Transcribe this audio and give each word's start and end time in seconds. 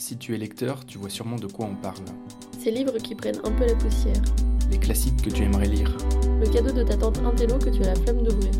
Si 0.00 0.16
tu 0.16 0.34
es 0.34 0.38
lecteur, 0.38 0.86
tu 0.86 0.96
vois 0.96 1.10
sûrement 1.10 1.36
de 1.36 1.46
quoi 1.46 1.66
on 1.66 1.74
parle. 1.74 2.06
Ces 2.58 2.70
livres 2.70 2.96
qui 2.96 3.14
prennent 3.14 3.38
un 3.44 3.50
peu 3.50 3.66
la 3.66 3.74
poussière. 3.74 4.22
Les 4.70 4.78
classiques 4.78 5.20
que 5.20 5.28
tu 5.28 5.42
aimerais 5.42 5.66
lire. 5.66 5.94
Le 6.40 6.48
cadeau 6.48 6.72
de 6.72 6.82
ta 6.82 6.96
tante 6.96 7.18
Intello 7.18 7.58
que 7.58 7.68
tu 7.68 7.82
as 7.82 7.88
la 7.88 7.94
flemme 7.96 8.22
d'ouvrir. 8.22 8.50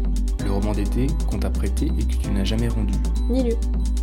Le 0.45 0.53
roman 0.53 0.73
d'été 0.73 1.07
qu'on 1.31 1.39
t'a 1.39 1.49
prêté 1.49 1.87
et 1.87 2.05
que 2.05 2.15
tu 2.17 2.31
n'as 2.31 2.45
jamais 2.45 2.69
rendu. 2.69 2.93
Ni 3.31 3.43
lu. 3.45 3.55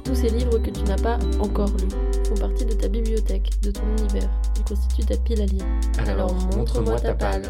Tous 0.03 0.15
ces 0.15 0.31
livres 0.31 0.57
que 0.57 0.71
tu 0.71 0.81
n'as 0.85 0.97
pas 0.97 1.19
encore 1.39 1.69
lus 1.77 2.27
font 2.27 2.41
partie 2.41 2.65
de 2.65 2.73
ta 2.73 2.87
bibliothèque, 2.87 3.51
de 3.61 3.69
ton 3.69 3.83
univers. 3.99 4.31
Ils 4.57 4.63
constituent 4.63 5.05
ta 5.05 5.17
pile 5.17 5.41
à 5.43 5.45
lire. 5.45 5.65
Alors, 6.07 6.33
montre-moi 6.55 6.99
ta 6.99 7.13
palle. 7.13 7.43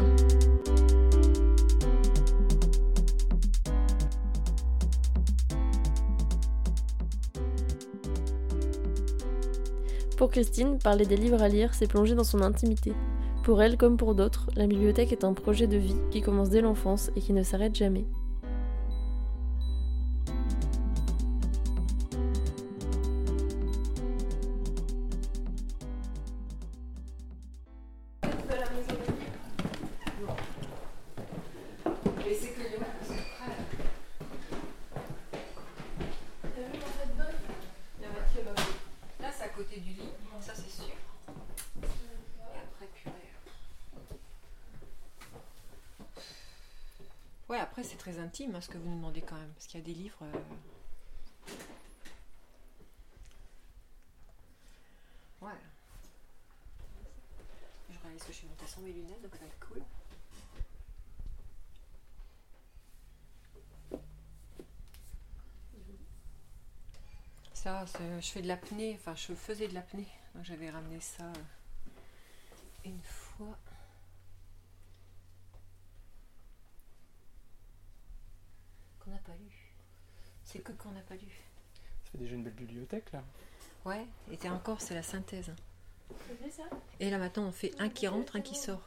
Pour 10.18 10.30
Christine, 10.30 10.78
parler 10.82 11.06
des 11.06 11.16
livres 11.16 11.40
à 11.40 11.48
lire, 11.48 11.72
c'est 11.74 11.86
plonger 11.86 12.16
dans 12.16 12.24
son 12.24 12.42
intimité. 12.42 12.92
Pour 13.44 13.62
elle, 13.62 13.76
comme 13.76 13.96
pour 13.96 14.16
d'autres, 14.16 14.48
la 14.56 14.66
bibliothèque 14.66 15.12
est 15.12 15.22
un 15.22 15.32
projet 15.32 15.68
de 15.68 15.76
vie 15.76 15.94
qui 16.10 16.22
commence 16.22 16.50
dès 16.50 16.60
l'enfance 16.60 17.12
et 17.14 17.20
qui 17.20 17.32
ne 17.32 17.44
s'arrête 17.44 17.76
jamais. 17.76 18.04
Ce 48.60 48.68
que 48.68 48.78
vous 48.78 48.88
nous 48.88 48.96
demandez 48.96 49.22
quand 49.22 49.36
même, 49.36 49.52
parce 49.54 49.66
qu'il 49.66 49.80
y 49.80 49.82
a 49.82 49.86
des 49.86 49.94
livres. 49.94 50.18
euh, 50.22 50.38
Ouais. 55.40 55.52
Je 57.90 57.98
réalise 58.00 58.22
que 58.22 58.28
je 58.32 58.38
suis 58.38 58.46
montée 58.48 58.66
sans 58.66 58.80
mes 58.82 58.92
lunettes, 58.92 59.22
donc 59.22 59.32
ça 59.34 59.40
va 59.40 59.46
être 59.46 59.66
cool. 59.68 59.82
Ça, 67.52 67.84
je 68.20 68.26
fais 68.30 68.42
de 68.42 68.46
l'apnée, 68.48 68.94
enfin 68.98 69.14
je 69.14 69.34
faisais 69.34 69.68
de 69.68 69.74
l'apnée, 69.74 70.06
donc 70.34 70.44
j'avais 70.44 70.70
ramené 70.70 71.00
ça 71.00 71.24
euh, 71.24 71.32
une 72.84 73.02
fois. 73.02 73.58
Qu'on 79.00 79.10
n'a 79.10 79.18
pas 79.18 79.34
lu. 79.36 79.74
C'est 80.50 80.60
que 80.60 80.72
qu'on 80.72 80.92
n'a 80.92 81.02
pas 81.02 81.14
lu. 81.14 81.28
Ça 82.04 82.12
fait 82.12 82.18
déjà 82.18 82.34
une 82.34 82.42
belle 82.42 82.54
bibliothèque 82.54 83.12
là. 83.12 83.22
Ouais, 83.84 84.06
et 84.32 84.38
t'es 84.38 84.48
encore, 84.48 84.80
c'est 84.80 84.94
la 84.94 85.02
synthèse. 85.02 85.52
Et 87.00 87.10
là 87.10 87.18
maintenant, 87.18 87.46
on 87.48 87.52
fait 87.52 87.74
un 87.78 87.90
qui 87.90 88.06
rentre, 88.08 88.34
un 88.34 88.40
qui 88.40 88.54
sort. 88.54 88.80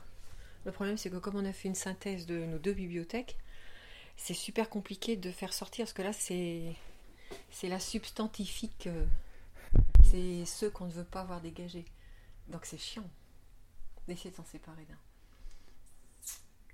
Le 0.66 0.72
problème, 0.72 0.98
c'est 0.98 1.12
que 1.12 1.18
comme 1.18 1.36
on 1.36 1.46
a 1.46 1.54
fait 1.54 1.68
une 1.68 1.76
synthèse 1.76 2.26
de 2.26 2.46
nos 2.46 2.58
deux 2.58 2.74
bibliothèques, 2.74 3.38
c'est 4.18 4.34
super 4.34 4.70
compliqué 4.70 5.16
de 5.18 5.30
faire 5.30 5.54
sortir, 5.54 5.86
parce 5.86 5.94
que 5.94 6.02
là, 6.02 6.14
c'est 6.14 6.76
c'est 7.52 7.70
la 7.70 7.80
substantifique. 7.80 8.88
euh, 8.88 9.06
C'est 10.04 10.46
ceux 10.46 10.72
qu'on 10.72 10.86
ne 10.88 10.92
veut 10.92 11.06
pas 11.06 11.24
voir 11.24 11.42
dégagés. 11.42 11.86
Donc 12.48 12.66
c'est 12.66 12.80
chiant 12.80 13.08
d'essayer 14.08 14.32
de 14.32 14.36
s'en 14.36 14.46
séparer 14.46 14.84
d'un. 14.86 14.98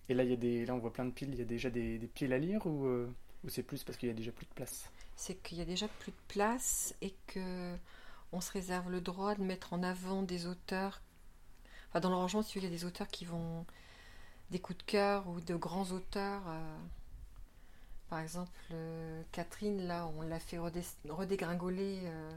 Et 0.09 0.13
là, 0.13 0.23
il 0.23 0.29
y 0.29 0.33
a 0.33 0.38
des... 0.38 0.66
là 0.66 0.73
on 0.73 0.79
voit 0.79 0.94
plein 0.94 1.05
de 1.05 1.11
piles. 1.11 1.29
Il 1.33 1.39
y 1.39 1.41
a 1.41 1.45
déjà 1.45 1.69
des, 1.69 1.97
des 1.99 2.07
piles 2.07 2.31
à 2.31 2.38
lire 2.39 2.66
ou, 2.66 2.85
euh, 2.85 3.13
ou 3.44 3.50
c'est 3.50 3.64
plus 3.64 3.84
parce 3.84 3.98
qu'il 3.98 4.09
y 4.09 4.12
a 4.12 4.16
déjà 4.16 4.31
plus 4.31 4.46
de 4.46 4.53
place 4.53 4.90
c'est 5.16 5.36
qu'il 5.42 5.58
y 5.58 5.62
a 5.62 5.66
déjà 5.66 5.88
plus 5.88 6.12
de 6.12 6.18
place 6.28 6.94
et 7.02 7.14
que 7.25 7.75
on 8.31 8.40
se 8.40 8.52
réserve 8.52 8.92
le 8.92 9.02
droit 9.02 9.36
de 9.36 9.42
mettre 9.44 9.74
en 9.74 9.81
avant 9.81 10.22
des 10.22 10.46
auteurs. 10.46 11.02
Enfin, 11.90 12.02
dans 12.02 12.09
le 12.09 12.16
rangement, 12.16 12.44
si 12.44 12.58
il 12.59 12.64
y 12.64 12.68
a 12.68 12.70
des 12.70 12.86
auteurs 12.86 13.08
qui 13.08 13.25
vont 13.25 13.66
des 14.52 14.59
coups 14.59 14.78
de 14.80 14.84
cœur 14.84 15.28
ou 15.28 15.42
de 15.42 15.56
grands 15.56 15.92
auteurs. 15.92 16.44
euh, 16.48 16.78
par 18.09 18.20
exemple, 18.20 18.52
euh, 18.72 19.22
Catherine, 19.31 19.86
là, 19.88 20.08
on 20.18 20.22
l'a 20.22 20.40
fait 20.40 20.58
redé- 20.58 20.86
redégringoler. 21.09 22.02
euh, 22.04 22.31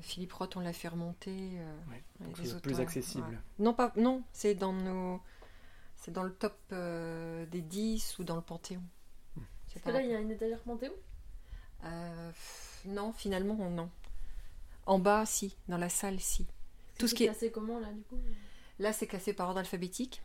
Philippe 0.00 0.32
Roth, 0.32 0.56
on 0.56 0.60
l'a 0.60 0.72
fait 0.72 0.88
remonter. 0.88 1.58
Ouais, 1.90 2.02
donc 2.20 2.40
des 2.40 2.54
plus 2.60 2.80
accessible. 2.80 3.26
ouais. 3.28 3.38
Non, 3.58 3.74
pas, 3.74 3.92
non, 3.96 4.22
c'est 4.32 4.54
dans 4.54 4.72
nos, 4.72 5.20
c'est 5.96 6.10
dans 6.10 6.24
le 6.24 6.32
top 6.32 6.56
des 6.70 7.62
10 7.62 8.18
ou 8.18 8.24
dans 8.24 8.36
le 8.36 8.42
Panthéon. 8.42 8.82
Parce 9.82 9.96
que 9.96 10.00
là, 10.00 10.04
il 10.04 10.10
y 10.10 10.14
a 10.14 10.20
une 10.20 10.30
étagère 10.30 10.60
Panthéon 10.60 10.92
euh, 11.84 12.28
pff, 12.30 12.80
non, 12.86 13.12
finalement, 13.12 13.54
non. 13.70 13.88
En 14.86 14.98
bas, 14.98 15.24
si. 15.26 15.56
Dans 15.68 15.78
la 15.78 15.88
salle, 15.88 16.18
si. 16.20 16.46
Tout 16.98 17.06
ce 17.06 17.14
qui 17.14 17.24
est- 17.24 17.26
classé 17.28 17.50
comment 17.50 17.78
là 17.78 17.92
du 17.92 18.02
coup? 18.02 18.18
Là, 18.80 18.92
c'est 18.92 19.06
classé 19.06 19.32
par 19.32 19.48
ordre 19.48 19.60
alphabétique. 19.60 20.22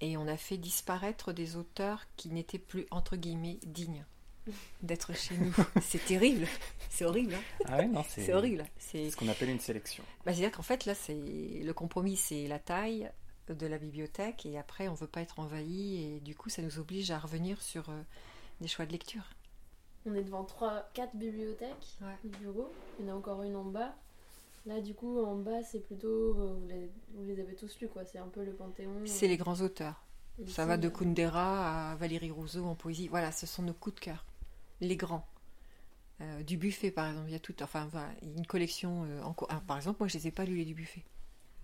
Et 0.00 0.16
on 0.16 0.26
a 0.28 0.36
fait 0.36 0.56
disparaître 0.56 1.32
des 1.32 1.56
auteurs 1.56 2.04
qui 2.16 2.28
n'étaient 2.30 2.58
plus, 2.58 2.86
entre 2.90 3.16
guillemets, 3.16 3.58
dignes 3.64 4.04
d'être 4.82 5.12
chez 5.14 5.36
nous. 5.36 5.54
c'est 5.82 6.04
terrible. 6.04 6.46
C'est 6.88 7.04
horrible. 7.04 7.34
hein. 7.34 7.42
Ah 7.66 7.76
ouais, 7.78 7.86
non, 7.88 8.02
c'est 8.08 8.24
C'est 8.26 8.32
horrible. 8.34 8.64
C'est 8.78 9.04
C'est 9.04 9.10
ce 9.10 9.16
qu'on 9.16 9.28
appelle 9.28 9.50
une 9.50 9.60
sélection. 9.60 10.02
bah, 10.24 10.32
C'est-à-dire 10.32 10.52
qu'en 10.52 10.62
fait, 10.62 10.84
là, 10.86 10.94
c'est 10.94 11.14
le 11.62 11.72
compromis, 11.74 12.16
c'est 12.16 12.48
la 12.48 12.58
taille 12.58 13.10
de 13.54 13.66
la 13.66 13.78
bibliothèque. 13.78 14.46
Et 14.46 14.58
après, 14.58 14.88
on 14.88 14.94
veut 14.94 15.06
pas 15.06 15.20
être 15.20 15.38
envahi. 15.38 16.02
Et 16.02 16.20
du 16.20 16.34
coup, 16.34 16.48
ça 16.48 16.62
nous 16.62 16.78
oblige 16.78 17.10
à 17.10 17.18
revenir 17.18 17.60
sur 17.62 17.88
euh, 17.90 18.02
des 18.60 18.68
choix 18.68 18.86
de 18.86 18.92
lecture. 18.92 19.22
On 20.06 20.14
est 20.14 20.22
devant 20.22 20.44
3, 20.44 20.88
4 20.94 21.16
bibliothèques, 21.16 21.96
Ouais. 22.00 22.14
des 22.24 22.36
bureaux. 22.38 22.72
Il 22.98 23.06
y 23.06 23.10
en 23.10 23.14
a 23.14 23.16
encore 23.16 23.42
une 23.42 23.56
en 23.56 23.64
bas. 23.64 23.94
Là, 24.66 24.80
du 24.80 24.94
coup, 24.94 25.22
en 25.24 25.36
bas, 25.36 25.62
c'est 25.62 25.80
plutôt. 25.80 26.08
euh, 26.08 26.56
Vous 26.60 26.68
les, 26.68 26.90
vous 27.14 27.24
les 27.24 27.40
avez 27.40 27.54
tous 27.54 27.78
lus, 27.80 27.88
quoi. 27.88 28.04
C'est 28.04 28.18
un 28.18 28.28
peu 28.28 28.44
le 28.44 28.52
Panthéon. 28.52 28.92
C'est 29.06 29.28
les 29.28 29.36
grands 29.36 29.60
auteurs. 29.60 30.02
Ça 30.46 30.66
va 30.66 30.76
de 30.76 30.88
Kundera 30.88 31.90
à 31.92 31.96
Valérie 31.96 32.30
Rousseau 32.30 32.64
en 32.64 32.76
poésie. 32.76 33.08
Voilà, 33.08 33.32
ce 33.32 33.44
sont 33.46 33.62
nos 33.62 33.72
coups 33.72 33.96
de 33.96 34.00
cœur. 34.00 34.24
Les 34.80 34.96
grands. 34.96 35.26
Euh, 36.20 36.42
du 36.42 36.56
buffet, 36.56 36.90
par 36.92 37.08
exemple. 37.08 37.28
Il 37.28 37.32
y 37.32 37.36
a 37.36 37.40
tout, 37.40 37.54
enfin, 37.62 37.88
voilà, 37.90 38.08
une 38.22 38.46
collection 38.46 39.04
en 39.24 39.32
cours. 39.32 39.48
Ah, 39.50 39.60
par 39.66 39.76
exemple, 39.78 39.96
moi, 40.00 40.08
je 40.08 40.16
les 40.18 40.28
ai 40.28 40.30
pas 40.30 40.44
lus, 40.44 40.56
les 40.56 40.64
du 40.64 40.74
buffet. 40.74 41.02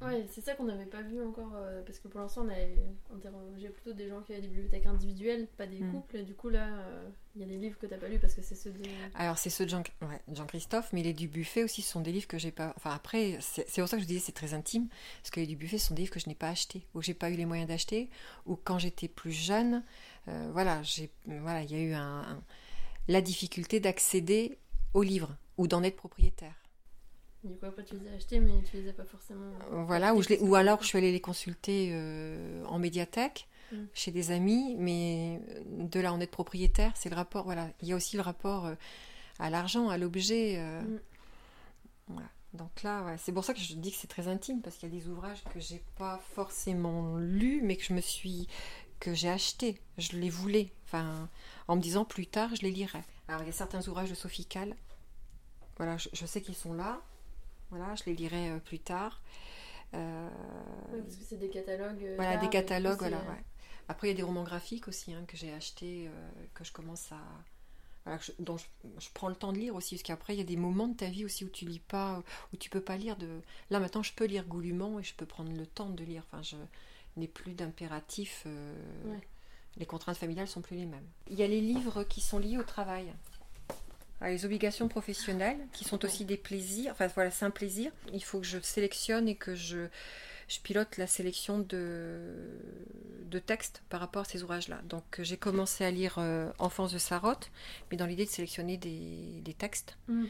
Ouais, 0.05 0.27
c'est 0.31 0.41
ça 0.43 0.55
qu'on 0.55 0.65
n'avait 0.65 0.87
pas 0.87 1.03
vu 1.03 1.23
encore. 1.23 1.53
euh, 1.57 1.83
parce 1.85 1.99
que 1.99 2.09
pour 2.09 2.21
l'instant, 2.21 2.43
on 2.45 2.49
avait 2.49 2.77
interrogé 3.15 3.69
plutôt 3.71 3.93
des 3.93 4.09
gens 4.09 4.21
qui 4.23 4.33
avaient 4.33 4.43
des 4.43 4.49
bibliothèques 4.49 4.87
individuelles, 4.87 5.47
pas 5.57 5.67
des 5.67 5.81
Mm. 5.81 5.91
couples. 5.93 6.17
Et 6.17 6.23
du 6.23 6.35
coup, 6.35 6.49
là, 6.51 6.67
euh, 6.79 7.09
il 7.35 7.41
y 7.43 7.45
a 7.45 7.49
des 7.49 7.57
livres 7.57 7.79
que 7.79 7.87
t'as 7.87 7.97
pas 7.99 8.09
lus 8.09 8.19
parce 8.19 8.35
que 8.35 8.43
c'est 8.43 8.55
ceux 8.55 8.71
de. 8.71 8.83
Alors, 9.15 9.39
c'est 9.39 9.51
ceux 9.51 9.65
de 9.65 9.71
Jean, 9.71 9.83
ouais, 10.03 10.21
Jean-Christophe, 10.33 10.93
mais 10.93 11.03
les 11.03 11.13
du 11.15 11.27
buffet 11.29 11.65
aussi 11.65 11.83
ce 11.83 11.91
sont 11.93 12.01
des 12.01 12.13
livres 12.13 12.27
que 12.29 12.39
j'ai 12.39 12.53
pas. 12.53 12.75
Enfin, 12.77 12.91
après, 12.95 13.39
c'est 13.41 13.65
pour 13.81 13.89
ça 13.89 13.97
que 13.97 14.03
je 14.03 14.07
disais 14.09 14.21
c'est 14.21 14.33
très 14.33 14.55
intime, 14.55 14.89
parce 15.23 15.31
que 15.31 15.41
les 15.41 15.47
du 15.47 15.57
buffet 15.57 15.79
ce 15.79 15.89
sont 15.89 15.95
des 15.95 16.03
livres 16.03 16.13
que 16.15 16.21
je 16.21 16.29
n'ai 16.29 16.35
pas 16.35 16.49
achetés, 16.51 16.87
ou 16.95 17.01
que 17.01 17.05
j'ai 17.05 17.15
pas 17.15 17.31
eu 17.31 17.35
les 17.37 17.47
moyens 17.47 17.69
d'acheter, 17.69 18.11
ou 18.47 18.57
quand 18.57 18.79
j'étais 18.79 19.09
plus 19.09 19.33
jeune, 19.33 19.83
euh, 20.29 20.51
voilà, 20.53 20.83
il 21.63 21.71
y 21.71 21.75
a 21.75 21.79
eu 21.81 21.93
un, 21.95 22.21
un- 22.23 22.43
la 23.09 23.21
difficulté 23.21 23.81
d'accéder 23.81 24.59
aux 24.95 25.03
livres 25.03 25.37
ou 25.59 25.67
d'en 25.67 25.83
être 25.83 25.97
propriétaire. 25.97 26.55
Du 27.45 27.55
coup, 27.57 27.67
après, 27.67 27.85
tu 27.85 27.97
les 27.99 28.09
as 28.09 28.15
achetés, 28.15 28.41
mais 28.41 28.63
tu 28.71 28.79
les 28.79 28.89
as 28.89 28.93
pas 28.95 29.05
forcément. 29.05 29.53
Voilà, 29.87 30.15
ou, 30.15 30.23
je 30.23 30.31
l'ai- 30.31 30.41
ou 30.41 30.55
alors 30.55 30.81
je 30.83 30.87
suis 30.89 30.99
allée 30.99 31.13
les 31.13 31.21
consulter 31.21 31.91
euh, 31.93 32.65
en 32.67 32.79
médiathèque 32.79 33.49
Mm. 33.73 33.77
chez 33.95 34.11
des 34.11 34.31
amis, 34.31 34.77
mais 34.79 35.41
de 35.67 36.01
là 36.01 36.13
en 36.13 36.21
être 36.21 36.31
propriétaire, 36.31 36.93
c'est 36.97 37.09
le 37.11 37.17
rapport. 37.17 37.45
Voilà, 37.45 37.69
il 37.83 37.89
y 37.89 37.93
a 37.93 37.97
aussi 37.97 38.17
le 38.17 38.23
rapport 38.23 38.67
euh, 38.67 38.75
à 39.39 39.51
l'argent, 39.51 39.89
à 39.91 39.99
l'objet. 39.99 40.55
euh, 40.59 40.83
Mm. 40.83 41.01
voilà. 42.09 42.29
Donc 42.55 42.83
là, 42.83 43.03
ouais, 43.05 43.17
c'est 43.19 43.33
pour 43.33 43.45
ça 43.45 43.53
que 43.53 43.59
je 43.61 43.75
dis 43.75 43.91
que 43.91 43.97
c'est 43.99 44.07
très 44.07 44.29
intime 44.29 44.61
parce 44.63 44.77
qu'il 44.77 44.89
y 44.93 44.97
a 44.97 45.01
des 45.01 45.09
ouvrages 45.09 45.43
que 45.53 45.59
j'ai 45.61 45.83
pas 45.99 46.21
forcément 46.35 47.17
lus, 47.19 47.61
mais 47.63 47.77
que 47.77 47.83
je 47.85 47.93
me 47.93 48.01
suis 48.01 48.47
que 49.01 49.13
j'ai 49.13 49.29
achetés. 49.29 49.81
Je 49.99 50.13
les 50.17 50.31
voulais, 50.31 50.73
enfin, 50.85 51.29
en 51.69 51.77
me 51.77 51.81
disant 51.83 52.05
plus 52.05 52.27
tard 52.29 52.55
je 52.55 52.63
les 52.63 52.71
lirai. 52.71 53.03
Alors 53.29 53.43
il 53.43 53.47
y 53.47 53.51
a 53.51 53.53
certains 53.53 53.87
ouvrages 53.89 54.09
de 54.11 54.15
Sophie 54.15 54.45
Calle. 54.47 54.77
Voilà, 55.79 55.97
je, 55.97 56.09
je 56.13 56.27
sais 56.27 56.41
qu'ils 56.41 56.55
sont 56.55 56.73
là. 56.75 57.01
Voilà, 57.75 57.95
je 57.95 58.05
les 58.07 58.15
lirai 58.15 58.51
euh, 58.51 58.59
plus 58.59 58.79
tard. 58.79 59.21
Euh, 59.95 60.29
parce 60.91 61.17
que 61.17 61.25
c'est 61.25 61.37
des 61.37 61.51
catalogues. 61.51 62.03
euh, 62.03 62.15
voilà, 62.17 62.37
des 62.37 62.49
catalogues, 62.49 62.99
voilà, 62.99 63.19
euh, 63.19 63.31
ouais. 63.31 63.45
Après, 63.89 64.09
il 64.09 64.11
y 64.11 64.15
a 64.15 64.17
des 64.17 64.23
romans 64.23 64.43
graphiques 64.45 64.89
aussi 64.89 65.13
hein, 65.13 65.25
que 65.29 65.37
j'ai 65.37 65.53
achetés, 65.53 66.09
que 66.55 66.65
je 66.65 66.73
commence 66.73 67.13
à. 67.13 67.19
Voilà, 68.05 68.19
je- 68.21 68.33
dont 68.39 68.57
je, 68.57 68.65
je 68.99 69.09
prends 69.15 69.29
le 69.29 69.35
temps 69.37 69.53
de 69.53 69.59
lire 69.59 69.75
aussi, 69.75 69.95
parce 69.95 70.03
qu'après, 70.03 70.35
il 70.35 70.39
y 70.39 70.43
a 70.43 70.45
des 70.45 70.57
moments 70.57 70.89
de 70.89 70.97
ta 70.97 71.07
vie 71.07 71.25
aussi 71.25 71.45
où 71.45 71.49
tu 71.49 71.65
lis 71.65 71.79
pas, 71.81 72.23
où 72.53 72.57
tu 72.57 72.71
peux 72.71 72.81
pas 72.81 72.97
lire 72.97 73.17
de. 73.17 73.41
Là, 73.71 73.81
maintenant, 73.81 74.03
je 74.03 74.13
peux 74.15 74.25
lire 74.27 74.45
goulûment 74.47 74.99
et 74.99 75.03
je 75.03 75.15
peux 75.15 75.27
prendre 75.27 75.53
le 75.53 75.67
temps 75.67 75.89
de 75.91 76.03
lire. 76.05 76.23
Enfin, 76.31 76.43
je 76.43 76.57
n'ai 77.17 77.29
plus 77.29 77.55
d'impératif. 77.55 78.47
Ouais. 79.05 79.21
Les 79.77 79.87
contraintes 79.87 80.17
familiales 80.17 80.49
sont 80.49 80.61
plus 80.63 80.77
les 80.77 80.87
mêmes. 80.87 81.07
Il 81.29 81.35
y 81.39 81.43
a 81.43 81.49
les 81.49 81.61
livres 81.61 82.05
qui 82.05 82.21
sont 82.21 82.39
liés 82.39 82.59
au 82.59 82.63
travail. 82.63 83.13
Les 84.23 84.45
obligations 84.47 84.89
professionnelles, 84.89 85.59
qui 85.73 85.85
sont 85.85 86.03
aussi 86.05 86.25
des 86.25 86.37
plaisirs. 86.39 86.93
Enfin, 86.93 87.09
voilà, 87.09 87.31
c'est 87.31 87.45
un 87.45 87.51
plaisir. 87.51 87.93
Il 88.13 88.25
faut 88.25 88.41
que 88.41 88.47
je 88.47 88.59
sélectionne 88.61 89.29
et 89.29 89.35
que 89.35 89.55
je, 89.55 89.89
je 90.49 90.61
pilote 90.61 90.97
la 90.97 91.07
sélection 91.07 91.59
de, 91.59 92.33
de 93.27 93.39
textes 93.39 93.83
par 93.91 94.01
rapport 94.01 94.23
à 94.23 94.25
ces 94.25 94.43
ouvrages-là. 94.43 94.81
Donc, 94.89 95.05
j'ai 95.19 95.37
commencé 95.37 95.85
à 95.85 95.91
lire 95.91 96.17
euh, 96.19 96.51
Enfance 96.59 96.93
de 96.93 96.99
Sarotte, 96.99 97.51
mais 97.91 97.97
dans 97.97 98.07
l'idée 98.07 98.25
de 98.25 98.31
sélectionner 98.31 98.79
des, 98.79 99.41
des 99.43 99.55
textes. 99.55 99.99
Mm. 100.09 100.25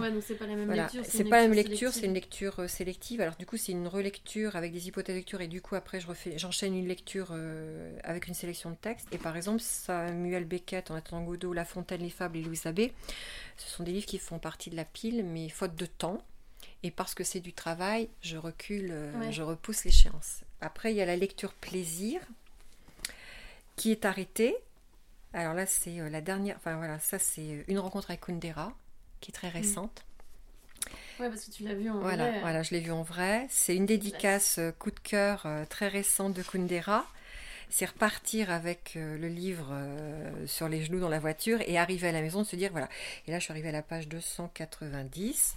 Ouais, 0.00 0.10
donc 0.10 0.22
c'est 0.26 0.34
pas 0.34 0.46
la 0.46 0.54
même 0.56 0.66
Voilà. 0.66 0.82
lecture. 0.84 1.02
C'est 1.04 1.22
une 1.22 1.28
pas 1.30 1.36
la 1.36 1.42
même 1.48 1.52
lecture 1.52 1.92
c'est 1.92 2.00
sélective. 2.00 2.04
une 2.08 2.14
lecture 2.14 2.60
euh, 2.60 2.68
sélective. 2.68 3.20
Alors 3.20 3.36
du 3.36 3.46
coup, 3.46 3.56
c'est 3.56 3.72
une 3.72 3.86
relecture 3.88 4.56
avec 4.56 4.72
des 4.72 4.88
hypothèses 4.88 5.14
de 5.14 5.18
lecture 5.20 5.40
et 5.40 5.48
du 5.48 5.60
coup 5.62 5.74
après 5.74 6.00
je 6.00 6.06
refais, 6.06 6.38
j'enchaîne 6.38 6.76
une 6.76 6.88
lecture 6.88 7.28
euh, 7.32 7.96
avec 8.04 8.26
une 8.28 8.34
sélection 8.34 8.70
de 8.70 8.76
textes. 8.76 9.06
Et 9.12 9.18
par 9.18 9.36
exemple, 9.36 9.60
Samuel 9.60 10.44
Beckett, 10.44 10.90
En 10.90 10.94
attendant 10.94 11.22
Godot, 11.24 11.52
La 11.52 11.64
Fontaine, 11.64 12.00
Les 12.02 12.10
Fables 12.10 12.36
et 12.38 12.42
Louise 12.42 12.66
Abbé, 12.66 12.92
ce 13.56 13.68
sont 13.68 13.82
des 13.82 13.92
livres 13.92 14.06
qui 14.06 14.18
font 14.18 14.38
partie 14.38 14.70
de 14.70 14.76
la 14.76 14.84
pile, 14.84 15.24
mais 15.24 15.48
faute 15.48 15.74
de 15.76 15.86
temps 15.86 16.22
et 16.82 16.90
parce 16.90 17.14
que 17.14 17.24
c'est 17.24 17.40
du 17.40 17.52
travail, 17.52 18.08
je 18.22 18.36
recule, 18.38 18.88
euh, 18.92 19.12
Ouais. 19.20 19.32
je 19.32 19.42
repousse 19.42 19.84
l'échéance. 19.84 20.40
Après, 20.62 20.92
il 20.92 20.96
y 20.96 21.02
a 21.02 21.06
la 21.06 21.16
lecture 21.16 21.52
plaisir 21.54 22.20
qui 23.76 23.90
est 23.92 24.04
arrêtée. 24.04 24.56
Alors 25.32 25.54
là, 25.54 25.64
c'est 25.66 25.96
la 26.10 26.20
dernière. 26.20 26.56
Enfin 26.56 26.76
voilà, 26.76 26.98
ça 26.98 27.18
c'est 27.18 27.64
une 27.68 27.78
rencontre 27.78 28.10
avec 28.10 28.22
Kundera 28.22 28.72
qui 29.20 29.30
est 29.30 29.34
très 29.34 29.48
récente. 29.48 30.04
Ouais, 31.18 31.28
parce 31.28 31.44
que 31.44 31.50
tu 31.50 31.64
l'as 31.64 31.74
vu 31.74 31.90
en 31.90 31.98
Voilà, 32.00 32.30
vrai. 32.30 32.40
voilà, 32.40 32.62
je 32.62 32.70
l'ai 32.70 32.80
vu 32.80 32.90
en 32.92 33.02
vrai. 33.02 33.46
C'est 33.50 33.76
une 33.76 33.84
dédicace 33.86 34.56
euh, 34.58 34.72
coup 34.72 34.90
de 34.90 34.98
cœur 35.00 35.42
euh, 35.44 35.64
très 35.66 35.88
récente 35.88 36.32
de 36.32 36.42
Kundera. 36.42 37.06
C'est 37.68 37.84
repartir 37.84 38.50
avec 38.50 38.94
euh, 38.96 39.16
le 39.18 39.28
livre 39.28 39.68
sur 40.46 40.68
les 40.68 40.82
genoux 40.82 40.98
dans 40.98 41.08
la 41.10 41.20
voiture 41.20 41.60
et 41.66 41.78
arriver 41.78 42.08
à 42.08 42.12
la 42.12 42.20
maison 42.22 42.40
de 42.42 42.46
se 42.46 42.56
dire 42.56 42.70
voilà. 42.72 42.88
Et 43.26 43.30
là, 43.30 43.38
je 43.38 43.44
suis 43.44 43.52
arrivée 43.52 43.68
à 43.68 43.72
la 43.72 43.82
page 43.82 44.08
290. 44.08 45.54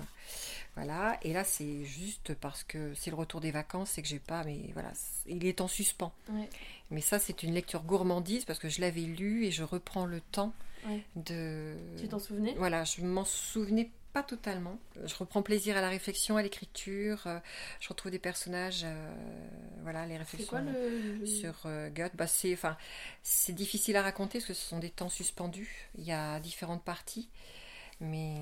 Voilà. 0.75 1.17
Et 1.21 1.33
là, 1.33 1.43
c'est 1.43 1.83
juste 1.85 2.33
parce 2.35 2.63
que 2.63 2.93
c'est 2.95 3.09
le 3.09 3.15
retour 3.15 3.39
des 3.41 3.51
vacances 3.51 3.97
et 3.97 4.01
que 4.01 4.07
j'ai 4.07 4.19
pas. 4.19 4.43
Mais 4.43 4.59
voilà, 4.73 4.91
il 5.27 5.45
est 5.45 5.61
en 5.61 5.67
suspens. 5.67 6.13
Ouais. 6.29 6.49
Mais 6.91 7.01
ça, 7.01 7.19
c'est 7.19 7.41
une 7.41 7.53
lecture 7.53 7.83
gourmandise 7.83 8.45
parce 8.45 8.59
que 8.59 8.69
je 8.69 8.81
l'avais 8.81 9.01
lu 9.01 9.45
et 9.45 9.51
je 9.51 9.63
reprends 9.63 10.05
le 10.05 10.19
temps 10.19 10.53
Ouais. 10.87 11.03
de. 11.15 11.75
Tu 11.99 12.07
t'en 12.07 12.19
souvenais? 12.19 12.55
Voilà, 12.57 12.83
je 12.83 13.01
m'en 13.01 13.25
souvenais 13.25 13.91
pas 14.13 14.21
totalement. 14.23 14.77
Je 15.03 15.15
reprends 15.15 15.41
plaisir 15.41 15.75
à 15.75 15.81
la 15.81 15.89
réflexion, 15.89 16.37
à 16.37 16.43
l'écriture. 16.43 17.23
euh, 17.25 17.39
Je 17.79 17.89
retrouve 17.89 18.11
des 18.11 18.19
personnages, 18.19 18.83
euh, 18.85 19.13
voilà, 19.81 20.05
les 20.05 20.17
réflexions 20.17 20.49
quoi 20.49 20.61
le. 20.61 21.17
le- 21.19 21.25
sur 21.25 21.53
euh, 21.65 21.89
Goethe. 21.89 22.15
Bah, 22.15 22.27
c'est, 22.27 22.53
enfin, 22.53 22.77
c'est 23.23 23.53
difficile 23.53 23.95
à 23.95 24.03
raconter 24.03 24.37
parce 24.37 24.45
que 24.49 24.53
ce 24.53 24.67
sont 24.67 24.77
des 24.79 24.91
temps 24.91 25.09
suspendus. 25.09 25.89
Il 25.97 26.03
y 26.03 26.11
a 26.11 26.39
différentes 26.39 26.83
parties, 26.83 27.27
mais 28.01 28.35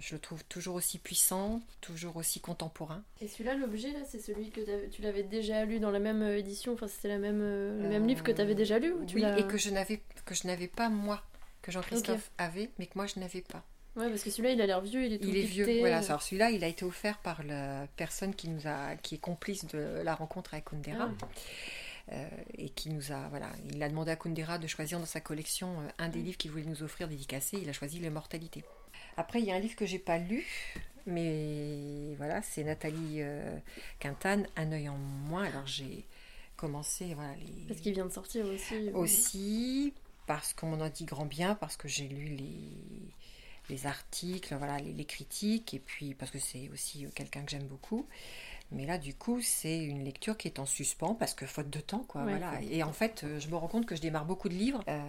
je 0.00 0.14
le 0.14 0.20
trouve 0.20 0.44
toujours 0.44 0.76
aussi 0.76 0.98
puissant, 0.98 1.62
toujours 1.80 2.16
aussi 2.16 2.40
contemporain. 2.40 3.02
Et 3.20 3.26
celui-là, 3.28 3.54
l'objet, 3.54 3.90
là, 3.92 4.00
c'est 4.06 4.20
celui 4.20 4.50
que 4.50 4.86
tu 4.90 5.02
l'avais 5.02 5.22
déjà 5.24 5.64
lu 5.64 5.80
dans 5.80 5.90
la 5.90 5.98
même 5.98 6.22
édition 6.22 6.74
Enfin, 6.74 6.86
c'était 6.86 7.08
la 7.08 7.18
même, 7.18 7.40
euh, 7.42 7.82
le 7.82 7.88
même 7.88 8.06
livre 8.06 8.22
que 8.22 8.30
tu 8.32 8.40
avais 8.40 8.54
déjà 8.54 8.78
lu 8.78 8.92
ou 8.92 9.04
tu 9.04 9.16
oui, 9.16 9.22
l'as- 9.22 9.38
et 9.38 9.46
que 9.48 9.56
je 9.58 9.70
n'avais 9.70 10.00
que 10.26 10.34
je 10.34 10.46
n'avais 10.46 10.68
pas 10.68 10.88
moi, 10.90 11.22
que 11.62 11.70
Jean-Christophe 11.72 12.30
avait, 12.38 12.70
mais 12.78 12.86
que 12.86 12.92
moi 12.96 13.06
je 13.06 13.18
n'avais 13.20 13.42
pas. 13.42 13.64
Ouais, 13.96 14.08
parce 14.08 14.22
que 14.22 14.30
celui-là, 14.30 14.52
il 14.52 14.60
a 14.60 14.66
l'air 14.66 14.80
vieux, 14.80 15.04
il 15.04 15.14
est 15.14 15.18
tout 15.18 15.28
Il 15.28 15.36
est 15.36 15.42
vieux, 15.42 15.78
voilà. 15.80 15.98
Alors 15.98 16.22
celui-là, 16.22 16.50
il 16.50 16.62
a 16.62 16.68
été 16.68 16.84
offert 16.84 17.18
par 17.18 17.42
la 17.42 17.86
personne 17.96 18.34
qui 18.34 18.48
nous 18.48 18.66
a, 18.66 18.94
qui 18.96 19.16
est 19.16 19.18
complice 19.18 19.64
de 19.66 20.02
la 20.04 20.14
rencontre 20.14 20.54
avec 20.54 20.66
Kundera, 20.66 21.10
Ah. 21.20 21.26
euh, 22.12 22.28
et 22.56 22.68
qui 22.70 22.90
nous 22.90 23.10
a, 23.10 23.26
voilà, 23.28 23.50
il 23.72 23.82
a 23.82 23.88
demandé 23.88 24.12
à 24.12 24.16
Kundera 24.16 24.58
de 24.58 24.66
choisir 24.68 25.00
dans 25.00 25.06
sa 25.06 25.20
collection 25.20 25.80
euh, 25.80 25.88
un 25.98 26.08
des 26.10 26.20
livres 26.20 26.36
qu'il 26.38 26.50
voulait 26.52 26.64
nous 26.64 26.82
offrir 26.84 27.08
dédicacé. 27.08 27.58
Il 27.60 27.68
a 27.68 27.72
choisi 27.72 27.98
l'immortalité. 27.98 28.62
Après, 29.16 29.40
il 29.40 29.46
y 29.46 29.50
a 29.50 29.56
un 29.56 29.58
livre 29.58 29.74
que 29.74 29.84
j'ai 29.86 29.98
pas 29.98 30.18
lu, 30.18 30.46
mais 31.06 32.14
voilà, 32.16 32.40
c'est 32.42 32.62
Nathalie 32.64 33.16
euh, 33.20 33.58
Quintane, 33.98 34.46
Un 34.56 34.70
œil 34.72 34.88
en 34.88 34.96
moins. 34.96 35.44
Alors 35.44 35.66
j'ai 35.66 36.04
commencé, 36.56 37.14
voilà, 37.14 37.34
les 37.36 37.64
Parce 37.66 37.80
qu'il 37.80 37.94
vient 37.94 38.06
de 38.06 38.12
sortir 38.12 38.46
aussi. 38.46 38.74
euh. 38.74 38.92
aussi 38.94 39.92
parce 40.28 40.52
qu'on 40.52 40.68
m'en 40.68 40.84
a 40.84 40.90
dit 40.90 41.06
grand 41.06 41.24
bien, 41.24 41.54
parce 41.56 41.76
que 41.76 41.88
j'ai 41.88 42.06
lu 42.06 42.26
les, 42.26 43.10
les 43.70 43.86
articles, 43.86 44.54
voilà, 44.54 44.78
les, 44.78 44.92
les 44.92 45.04
critiques, 45.06 45.74
et 45.74 45.80
puis 45.80 46.14
parce 46.14 46.30
que 46.30 46.38
c'est 46.38 46.68
aussi 46.72 47.06
euh, 47.06 47.08
quelqu'un 47.14 47.42
que 47.42 47.50
j'aime 47.50 47.66
beaucoup. 47.66 48.06
Mais 48.70 48.84
là, 48.84 48.98
du 48.98 49.14
coup, 49.14 49.40
c'est 49.40 49.82
une 49.82 50.04
lecture 50.04 50.36
qui 50.36 50.46
est 50.46 50.58
en 50.58 50.66
suspens 50.66 51.14
parce 51.14 51.32
que 51.32 51.46
faute 51.46 51.70
de 51.70 51.80
temps, 51.80 52.04
quoi. 52.06 52.24
Ouais, 52.24 52.36
voilà. 52.36 52.60
Et 52.70 52.82
en 52.82 52.92
fait, 52.92 53.24
euh, 53.24 53.40
je 53.40 53.48
me 53.48 53.56
rends 53.56 53.66
compte 53.66 53.86
que 53.86 53.96
je 53.96 54.02
démarre 54.02 54.26
beaucoup 54.26 54.50
de 54.50 54.54
livres. 54.54 54.84
Euh, 54.88 55.00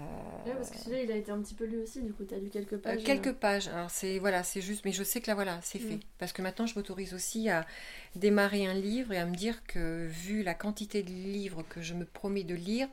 Ouais, 0.46 0.54
parce 0.54 0.70
que 0.70 0.78
celui-là, 0.78 1.04
il 1.04 1.12
a 1.12 1.18
été 1.18 1.30
un 1.30 1.42
petit 1.42 1.54
peu 1.54 1.66
lu 1.66 1.78
aussi, 1.80 2.02
du 2.02 2.14
coup, 2.14 2.24
t'as 2.24 2.38
lu 2.38 2.50
quelques 2.50 2.74
euh, 2.74 2.78
pages. 2.78 3.04
quelques 3.04 3.34
pages. 3.34 3.68
Alors 3.68 3.92
c'est 3.92 4.18
voilà, 4.20 4.44
c'est 4.44 4.62
juste, 4.62 4.86
mais 4.86 4.94
je 4.94 5.04
sais 5.04 5.20
que 5.20 5.28
là 5.28 5.36
voilà, 5.36 5.60
c'est 5.62 5.80
fait. 5.80 5.98
Mm. 5.98 6.02
Parce 6.18 6.32
que 6.32 6.42
maintenant, 6.42 6.66
je 6.68 6.76
m'autorise 6.76 7.14
aussi 7.14 7.50
à 7.50 7.68
démarrer 8.16 8.66
un 8.66 8.74
livre 8.74 9.12
et 9.12 9.18
à 9.18 9.26
me 9.26 9.36
dire 9.36 9.62
que 9.66 10.08
vu 10.08 10.42
la 10.42 10.54
quantité 10.54 11.04
de 11.04 11.10
livres 11.10 11.64
que 11.68 11.82
je 11.82 11.94
me 11.94 12.06
promets 12.06 12.46
de 12.46 12.56
lire, 12.56 12.88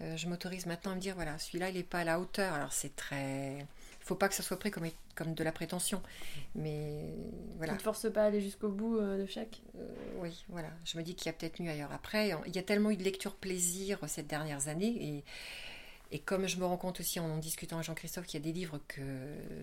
euh, 0.00 0.16
je 0.16 0.28
m'autorise 0.28 0.66
maintenant 0.66 0.92
à 0.92 0.94
me 0.94 1.00
dire 1.00 1.14
voilà, 1.14 1.38
celui-là, 1.38 1.68
il 1.70 1.76
n'est 1.76 1.82
pas 1.82 2.00
à 2.00 2.04
la 2.04 2.18
hauteur. 2.20 2.52
Alors 2.54 2.72
c'est 2.72 2.94
très, 2.96 3.58
il 3.58 4.04
faut 4.04 4.14
pas 4.14 4.28
que 4.28 4.34
ça 4.34 4.42
soit 4.42 4.58
pris 4.58 4.70
comme 4.70 4.86
comme 5.14 5.34
de 5.34 5.44
la 5.44 5.52
prétention, 5.52 6.02
mais 6.54 7.14
voilà. 7.56 7.72
Tu 7.72 7.78
te 7.78 7.82
forces 7.82 8.10
pas 8.10 8.22
à 8.22 8.26
aller 8.26 8.40
jusqu'au 8.40 8.70
bout 8.70 8.98
euh, 8.98 9.18
de 9.22 9.26
chaque? 9.26 9.60
Euh, 9.76 9.86
oui, 10.18 10.44
voilà. 10.48 10.68
Je 10.86 10.96
me 10.96 11.02
dis 11.02 11.14
qu'il 11.14 11.26
y 11.26 11.28
a 11.28 11.32
peut-être 11.34 11.60
mieux 11.60 11.70
ailleurs. 11.70 11.92
Après, 11.92 12.32
il 12.46 12.56
y 12.56 12.58
a 12.58 12.62
tellement 12.62 12.90
eu 12.90 12.96
de 12.96 13.02
lecture 13.04 13.34
plaisir 13.34 13.98
ces 14.06 14.22
dernières 14.22 14.68
années 14.68 14.96
et, 15.18 15.24
et 16.12 16.18
comme 16.18 16.46
je 16.48 16.56
me 16.56 16.64
rends 16.64 16.78
compte 16.78 17.00
aussi 17.00 17.20
en 17.20 17.28
en 17.30 17.38
discutant 17.38 17.76
avec 17.76 17.86
Jean-Christophe 17.86 18.26
qu'il 18.26 18.40
y 18.40 18.42
a 18.42 18.44
des 18.46 18.52
livres 18.58 18.80
que, 18.88 19.02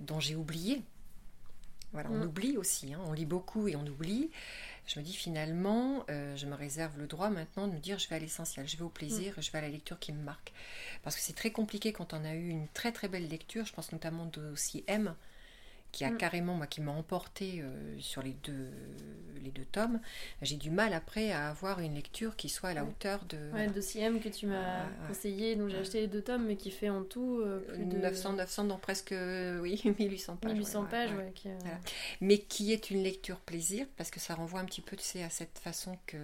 dont 0.01 0.19
j'ai 0.19 0.35
oublié. 0.35 0.81
Voilà, 1.93 2.09
on 2.11 2.19
Mm. 2.19 2.27
oublie 2.27 2.57
aussi, 2.57 2.93
hein. 2.93 2.99
on 3.07 3.13
lit 3.13 3.25
beaucoup 3.25 3.67
et 3.67 3.75
on 3.75 3.87
oublie. 3.87 4.29
Je 4.87 4.99
me 4.99 5.03
dis 5.03 5.13
finalement, 5.13 6.05
euh, 6.09 6.35
je 6.37 6.45
me 6.45 6.55
réserve 6.55 6.97
le 6.97 7.07
droit 7.07 7.29
maintenant 7.29 7.67
de 7.67 7.73
me 7.73 7.79
dire 7.79 7.99
je 7.99 8.07
vais 8.07 8.15
à 8.15 8.19
l'essentiel, 8.19 8.67
je 8.67 8.77
vais 8.77 8.83
au 8.83 8.89
plaisir, 8.89 9.33
je 9.37 9.51
vais 9.51 9.57
à 9.57 9.61
la 9.61 9.69
lecture 9.69 9.99
qui 9.99 10.13
me 10.13 10.23
marque. 10.23 10.53
Parce 11.03 11.15
que 11.15 11.21
c'est 11.21 11.35
très 11.35 11.51
compliqué 11.51 11.91
quand 11.91 12.13
on 12.13 12.23
a 12.23 12.33
eu 12.33 12.47
une 12.47 12.69
très 12.69 12.93
très 12.93 13.09
belle 13.09 13.27
lecture, 13.27 13.65
je 13.65 13.73
pense 13.73 13.91
notamment 13.91 14.23
au 14.23 14.27
dossier 14.27 14.85
M, 14.87 15.13
qui 15.91 16.03
a 16.05 16.11
Mm. 16.11 16.17
carrément, 16.17 16.53
moi, 16.55 16.67
qui 16.67 16.81
m'a 16.81 16.91
emporté 16.91 17.61
euh, 17.61 17.95
sur 17.99 18.21
les 18.21 18.33
deux, 18.43 18.69
les 19.41 19.51
deux 19.51 19.65
tomes. 19.65 19.99
J'ai 20.41 20.55
du 20.57 20.69
mal 20.69 20.93
après 20.93 21.31
à 21.31 21.49
avoir 21.49 21.79
une 21.79 21.95
lecture 21.95 22.35
qui 22.35 22.49
soit 22.49 22.69
à 22.69 22.73
la 22.73 22.83
hauteur 22.83 23.23
de 23.29 23.37
Ouais, 23.53 23.67
le 23.67 23.73
dossier 23.73 24.01
M 24.03 24.19
que 24.19 24.29
tu 24.29 24.45
m'as 24.47 24.85
conseillé, 25.07 25.55
donc 25.55 25.69
j'ai 25.69 25.77
acheté 25.77 26.01
les 26.01 26.07
deux 26.07 26.21
tomes, 26.21 26.45
mais 26.45 26.55
qui 26.55 26.71
fait 26.71 26.89
en 26.89 27.03
tout 27.03 27.39
euh, 27.39 27.59
plus 27.59 27.85
de 27.85 27.97
900, 27.97 28.33
900, 28.33 28.65
donc 28.65 28.81
presque, 28.81 29.11
euh, 29.13 29.59
oui, 29.59 29.81
1800 29.99 30.35
pages. 30.37 30.51
1800 30.51 30.81
ouais, 30.83 30.89
pages, 30.89 31.11
ouais. 31.11 31.17
ouais. 31.17 31.31
qui, 31.33 31.49
Voilà. 31.61 31.77
Mais 32.21 32.37
qui 32.39 32.73
est 32.73 32.89
une 32.91 33.03
lecture 33.03 33.37
plaisir, 33.39 33.85
parce 33.95 34.11
que 34.11 34.19
ça 34.19 34.35
renvoie 34.35 34.59
un 34.59 34.65
petit 34.65 34.81
peu, 34.81 34.95
tu 34.95 35.03
sais, 35.03 35.23
à 35.23 35.29
cette 35.29 35.57
façon 35.59 35.97
que 36.05 36.17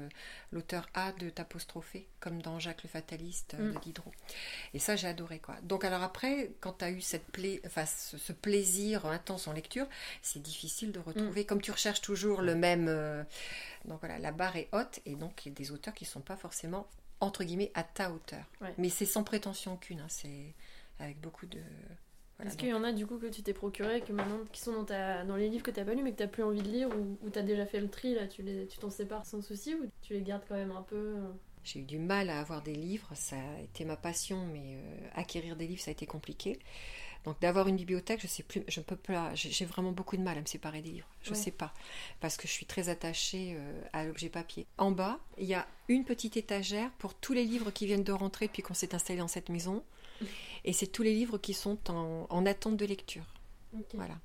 l'auteur 0.54 0.88
a 0.94 1.12
de 1.14 1.30
t'apostropher, 1.30 2.08
comme 2.20 2.42
dans 2.42 2.60
Jacques 2.60 2.84
le 2.84 2.90
Fataliste 2.90 3.56
euh, 3.56 3.72
Mm. 3.72 3.74
de 3.74 3.80
Diderot. 3.80 4.12
Et 4.74 4.80
ça, 4.80 4.96
j'ai 4.96 5.08
adoré, 5.08 5.40
quoi. 5.40 5.56
Donc, 5.64 5.84
alors 5.84 6.04
après, 6.04 6.52
quand 6.62 6.74
tu 6.80 6.86
as 6.86 6.92
eu 6.92 7.02
cette 7.02 7.26
pla- 7.26 7.60
enfin, 7.66 7.86
ce, 7.86 8.18
ce 8.18 8.32
plaisir 8.32 9.06
intense 9.06 9.48
en 9.48 9.54
lecture, 9.54 9.88
c'est 10.22 10.42
difficile 10.42 10.92
de 10.92 11.00
Mm. 11.00 11.04
retrouver, 11.04 11.46
comme 11.46 11.62
tu 11.62 11.72
recherches 11.72 12.02
toujours 12.02 12.42
le 12.42 12.56
même... 12.56 12.88
euh, 12.88 13.24
donc 13.86 14.00
voilà, 14.00 14.20
la 14.20 14.32
barre 14.32 14.56
est 14.56 14.70
haute, 14.72 15.00
et 15.06 15.16
donc 15.16 15.46
il 15.46 15.50
y 15.50 15.52
a 15.52 15.56
des 15.56 15.72
auteurs 15.72 15.94
qui 15.94 16.06
ne 16.06 16.10
sont 16.10 16.22
pas 16.22 16.38
forcément, 16.38 16.88
entre 17.20 17.44
guillemets, 17.44 17.72
à 17.74 17.84
ta 17.84 18.12
hauteur. 18.12 18.46
Ouais. 18.62 18.74
Mais 18.78 18.90
c'est 18.90 19.06
sans 19.06 19.24
prétention 19.24 19.74
aucune, 19.74 20.00
hein, 20.00 20.08
c'est 20.10 20.54
avec 21.00 21.20
beaucoup 21.20 21.46
de... 21.48 21.60
voilà, 22.38 22.50
Est-ce 22.50 22.58
donc- 22.58 22.60
qu'il 22.62 22.70
y 22.70 22.74
en 22.74 22.84
a 22.84 22.92
du 22.92 23.06
coup 23.06 23.18
que 23.18 23.28
tu 23.28 23.42
t'es 23.44 23.54
procuré, 23.54 24.02
que 24.02 24.12
maintenant, 24.14 24.40
qui 24.52 24.62
sont 24.62 24.74
dans, 24.74 24.86
ta, 24.86 25.24
dans 25.24 25.36
les 25.36 25.50
livres 25.50 25.64
que 25.64 25.72
t'as 25.72 25.86
pas 25.86 25.94
lus 25.94 26.04
mais 26.04 26.12
que 26.12 26.18
t'as 26.18 26.28
plus 26.28 26.44
envie 26.44 26.62
de 26.62 26.70
lire 26.70 26.90
ou, 26.90 27.18
ou 27.26 27.30
t'as 27.30 27.42
déjà 27.44 27.66
fait 27.66 27.80
le 27.80 27.90
tri, 27.90 28.14
là, 28.16 28.28
tu 28.28 28.42
les- 28.42 28.68
tu 28.68 28.78
t'en 28.80 28.90
sépares 28.90 29.26
sans 29.26 29.42
souci 29.42 29.76
ou 29.76 29.86
tu 30.02 30.14
les 30.14 30.22
gardes 30.22 30.44
quand 30.48 30.56
même 30.56 30.72
un 30.72 30.82
peu 30.82 30.96
euh, 30.96 31.28
J'ai 31.64 31.80
eu 31.80 31.84
du 31.84 32.00
mal 32.00 32.30
à 32.30 32.40
avoir 32.40 32.62
des 32.62 32.74
livres, 32.76 33.10
ça 33.14 33.36
a 33.38 33.62
été 33.62 33.86
ma 33.86 33.96
passion, 33.96 34.46
mais 34.52 34.76
euh, 34.78 35.08
acquérir 35.16 35.56
des 35.56 35.68
livres, 35.68 35.82
ça 35.82 35.92
a 35.92 35.94
été 35.94 36.06
compliqué. 36.06 36.60
Donc 37.24 37.40
d'avoir 37.40 37.70
une 37.70 37.78
bibliothèque, 37.78 38.20
je 38.22 38.28
sais 38.28 38.44
plus, 38.44 38.64
je 38.68 38.82
peux 38.82 38.98
pas, 38.98 39.34
j'ai 39.34 39.64
vraiment 39.64 39.94
beaucoup 39.94 40.18
de 40.18 40.22
mal 40.22 40.38
à 40.38 40.42
me 40.42 40.46
séparer 40.46 40.82
des 40.82 40.90
livres. 40.90 41.08
Je 41.22 41.30
Ouais. 41.30 41.36
sais 41.38 41.52
pas, 41.52 41.74
parce 42.20 42.36
que 42.36 42.50
je 42.50 42.52
suis 42.52 42.66
très 42.66 42.90
attachée 42.90 43.56
euh, 43.58 43.82
à 43.94 44.04
l'objet 44.04 44.28
papier. 44.28 44.68
En 44.78 44.92
bas, 44.92 45.22
il 45.38 45.46
y 45.46 45.54
a 45.54 45.66
une 45.88 46.04
petite 46.04 46.36
étagère 46.36 46.92
pour 46.98 47.14
tous 47.14 47.32
les 47.32 47.46
livres 47.46 47.72
qui 47.72 47.86
viennent 47.86 48.04
de 48.04 48.12
rentrer 48.12 48.48
depuis 48.48 48.62
qu'on 48.62 48.74
s'est 48.74 48.94
installé 48.94 49.20
dans 49.20 49.30
cette 49.30 49.48
maison, 49.48 49.86
et 50.66 50.74
c'est 50.74 50.88
tous 50.88 51.04
les 51.04 51.14
livres 51.14 51.38
qui 51.38 51.54
sont 51.54 51.78
en, 51.90 52.28
en 52.30 52.46
attente 52.46 52.78
de 52.78 52.86
lecture. 52.86 53.26
Voilà. 53.94 54.18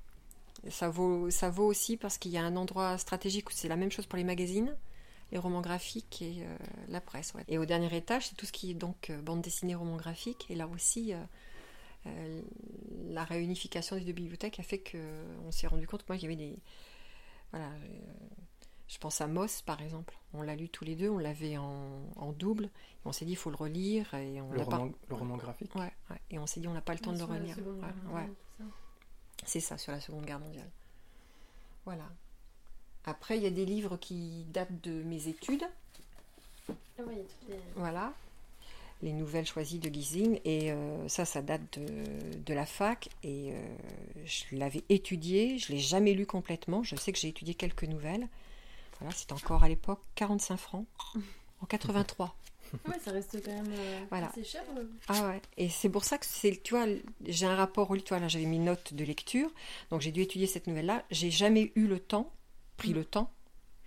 Ça 0.69 0.89
vaut, 0.89 1.29
ça 1.29 1.49
vaut 1.49 1.65
aussi 1.65 1.97
parce 1.97 2.17
qu'il 2.17 2.31
y 2.31 2.37
a 2.37 2.43
un 2.43 2.55
endroit 2.55 2.97
stratégique 2.97 3.49
où 3.49 3.53
c'est 3.53 3.67
la 3.67 3.77
même 3.77 3.91
chose 3.91 4.05
pour 4.05 4.17
les 4.17 4.23
magazines, 4.23 4.75
les 5.31 5.37
romans 5.37 5.61
graphiques 5.61 6.21
et 6.21 6.43
euh, 6.43 6.57
la 6.89 7.01
presse. 7.01 7.33
ouais. 7.33 7.43
Et 7.47 7.57
au 7.57 7.65
dernier 7.65 7.95
étage, 7.95 8.27
c'est 8.27 8.35
tout 8.35 8.45
ce 8.45 8.51
qui 8.51 8.71
est 8.71 8.75
donc 8.75 9.09
euh, 9.09 9.21
bande 9.21 9.41
dessinée, 9.41 9.75
romans 9.75 9.95
graphiques. 9.95 10.45
Et 10.49 10.55
là 10.55 10.67
aussi, 10.67 11.13
euh, 12.05 12.41
la 13.09 13.23
réunification 13.23 13.95
des 13.95 14.03
deux 14.03 14.13
bibliothèques 14.13 14.59
a 14.59 14.63
fait 14.63 14.79
qu'on 14.79 15.51
s'est 15.51 15.67
rendu 15.67 15.87
compte 15.87 16.01
que 16.01 16.07
moi, 16.09 16.17
il 16.17 16.23
y 16.23 16.25
avait 16.25 16.35
des. 16.35 16.57
Voilà. 17.51 17.69
Je 18.89 18.97
pense 18.97 19.21
à 19.21 19.27
Moss, 19.27 19.61
par 19.61 19.81
exemple. 19.81 20.15
On 20.33 20.41
l'a 20.41 20.55
lu 20.55 20.67
tous 20.67 20.83
les 20.83 20.95
deux, 20.95 21.09
on 21.09 21.17
l'avait 21.19 21.57
en, 21.57 22.01
en 22.17 22.31
double. 22.33 22.65
Et 22.65 22.69
on 23.05 23.11
s'est 23.11 23.23
dit, 23.25 23.31
il 23.33 23.37
faut 23.37 23.49
le 23.51 23.55
relire. 23.55 24.13
Et 24.15 24.41
on 24.41 24.51
Le 24.51 24.65
pas- 24.65 24.77
roman, 24.77 24.91
le 25.09 25.15
roman 25.15 25.37
graphique. 25.37 25.73
Ouais, 25.75 25.91
ouais. 26.09 26.17
Et 26.31 26.39
on 26.39 26.45
s'est 26.47 26.59
dit, 26.59 26.67
on 26.67 26.73
n'a 26.73 26.81
pas 26.81 26.93
le 26.93 26.99
temps 26.99 27.13
de 27.13 27.17
le 27.19 27.23
relire. 27.23 27.55
Ouais. 28.11 28.27
C'est 29.45 29.59
ça, 29.61 29.77
sur 29.77 29.91
la 29.93 30.01
Seconde 30.01 30.25
Guerre 30.25 30.39
mondiale. 30.39 30.69
Voilà. 31.85 32.09
Après, 33.05 33.37
il 33.37 33.43
y 33.43 33.47
a 33.47 33.51
des 33.51 33.65
livres 33.65 33.95
qui 33.97 34.43
datent 34.51 34.81
de 34.81 35.01
mes 35.03 35.27
études. 35.27 35.63
Ah 36.69 37.03
les- 37.09 37.55
Voilà. 37.75 38.13
Les 39.01 39.13
nouvelles 39.13 39.45
choisies 39.47 39.79
de 39.79 39.87
Gizing. 39.89 40.39
Et 40.43 40.71
euh, 40.71 41.07
ça, 41.07 41.23
ça 41.25 41.41
date 41.41 41.79
de, 41.79 42.37
de 42.45 42.53
la 42.53 42.65
fac. 42.65 43.07
Et 43.23 43.53
euh, 43.53 43.75
je 44.25 44.43
l'avais 44.57 44.83
étudié. 44.89 45.57
Je 45.57 45.71
ne 45.71 45.77
l'ai 45.77 45.81
jamais 45.83 46.13
lu 46.13 46.25
complètement. 46.25 46.83
Je 46.83 46.95
sais 46.97 47.11
que 47.13 47.17
j'ai 47.19 47.29
étudié 47.29 47.53
quelques 47.53 47.85
nouvelles. 47.85 48.27
Voilà, 48.99 49.15
c'était 49.15 49.33
encore 49.33 49.63
à 49.63 49.69
l'époque 49.69 50.01
45 50.15 50.57
francs. 50.57 50.85
En 51.61 51.65
83. 51.65 52.35
Ouais, 52.87 52.99
ça 53.03 53.11
reste 53.11 53.43
quand 53.43 53.51
même 53.51 53.71
euh, 53.75 53.99
Voilà. 54.09 54.27
assez 54.29 54.43
cher. 54.43 54.61
euh. 54.77 54.83
Ah 55.07 55.27
ouais. 55.29 55.41
Et 55.57 55.69
c'est 55.69 55.89
pour 55.89 56.03
ça 56.03 56.17
que 56.17 56.25
c'est, 56.25 56.61
tu 56.61 56.75
vois, 56.75 56.85
j'ai 57.25 57.45
un 57.47 57.55
rapport 57.55 57.89
au. 57.89 57.97
Tu 57.97 58.09
vois, 58.09 58.19
là, 58.19 58.27
j'avais 58.27 58.45
mis 58.45 58.59
note 58.59 58.93
de 58.93 59.03
lecture. 59.03 59.49
Donc 59.89 60.01
j'ai 60.01 60.11
dû 60.11 60.21
étudier 60.21 60.45
cette 60.47 60.67
nouvelle-là. 60.67 61.03
J'ai 61.09 61.31
jamais 61.31 61.71
eu 61.75 61.87
le 61.87 61.99
temps, 61.99 62.31
pris 62.77 62.91
Mm. 62.91 62.95
le 62.95 63.05
temps, 63.05 63.31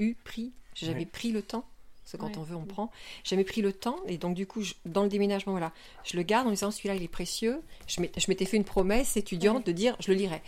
eu, 0.00 0.14
pris. 0.24 0.52
J'ai 0.74 0.86
jamais 0.86 1.00
Ouais. 1.00 1.06
pris 1.06 1.30
le 1.30 1.42
temps. 1.42 1.64
Parce 2.02 2.12
que 2.12 2.16
quand 2.16 2.26
Ouais. 2.30 2.38
on 2.38 2.42
veut, 2.42 2.56
on 2.56 2.64
prend. 2.64 2.90
J'ai 3.22 3.36
jamais 3.36 3.44
pris 3.44 3.62
le 3.62 3.72
temps. 3.72 3.96
Et 4.08 4.18
donc, 4.18 4.34
du 4.34 4.44
coup, 4.48 4.62
je- 4.62 4.74
dans 4.84 5.04
le 5.04 5.08
déménagement, 5.08 5.52
voilà, 5.52 5.70
je 6.02 6.16
le 6.16 6.24
garde 6.24 6.48
en 6.48 6.50
disant 6.50 6.72
celui-là, 6.72 6.96
il 6.96 7.02
est 7.04 7.08
précieux. 7.08 7.62
Je 7.86 8.00
m'étais, 8.00 8.20
je 8.20 8.26
m'étais 8.28 8.44
fait 8.46 8.56
une 8.56 8.64
promesse 8.64 9.16
étudiante 9.16 9.58
Ouais. 9.58 9.62
de 9.62 9.72
dire 9.72 9.96
je 10.00 10.10
le 10.10 10.16
lirai. 10.18 10.42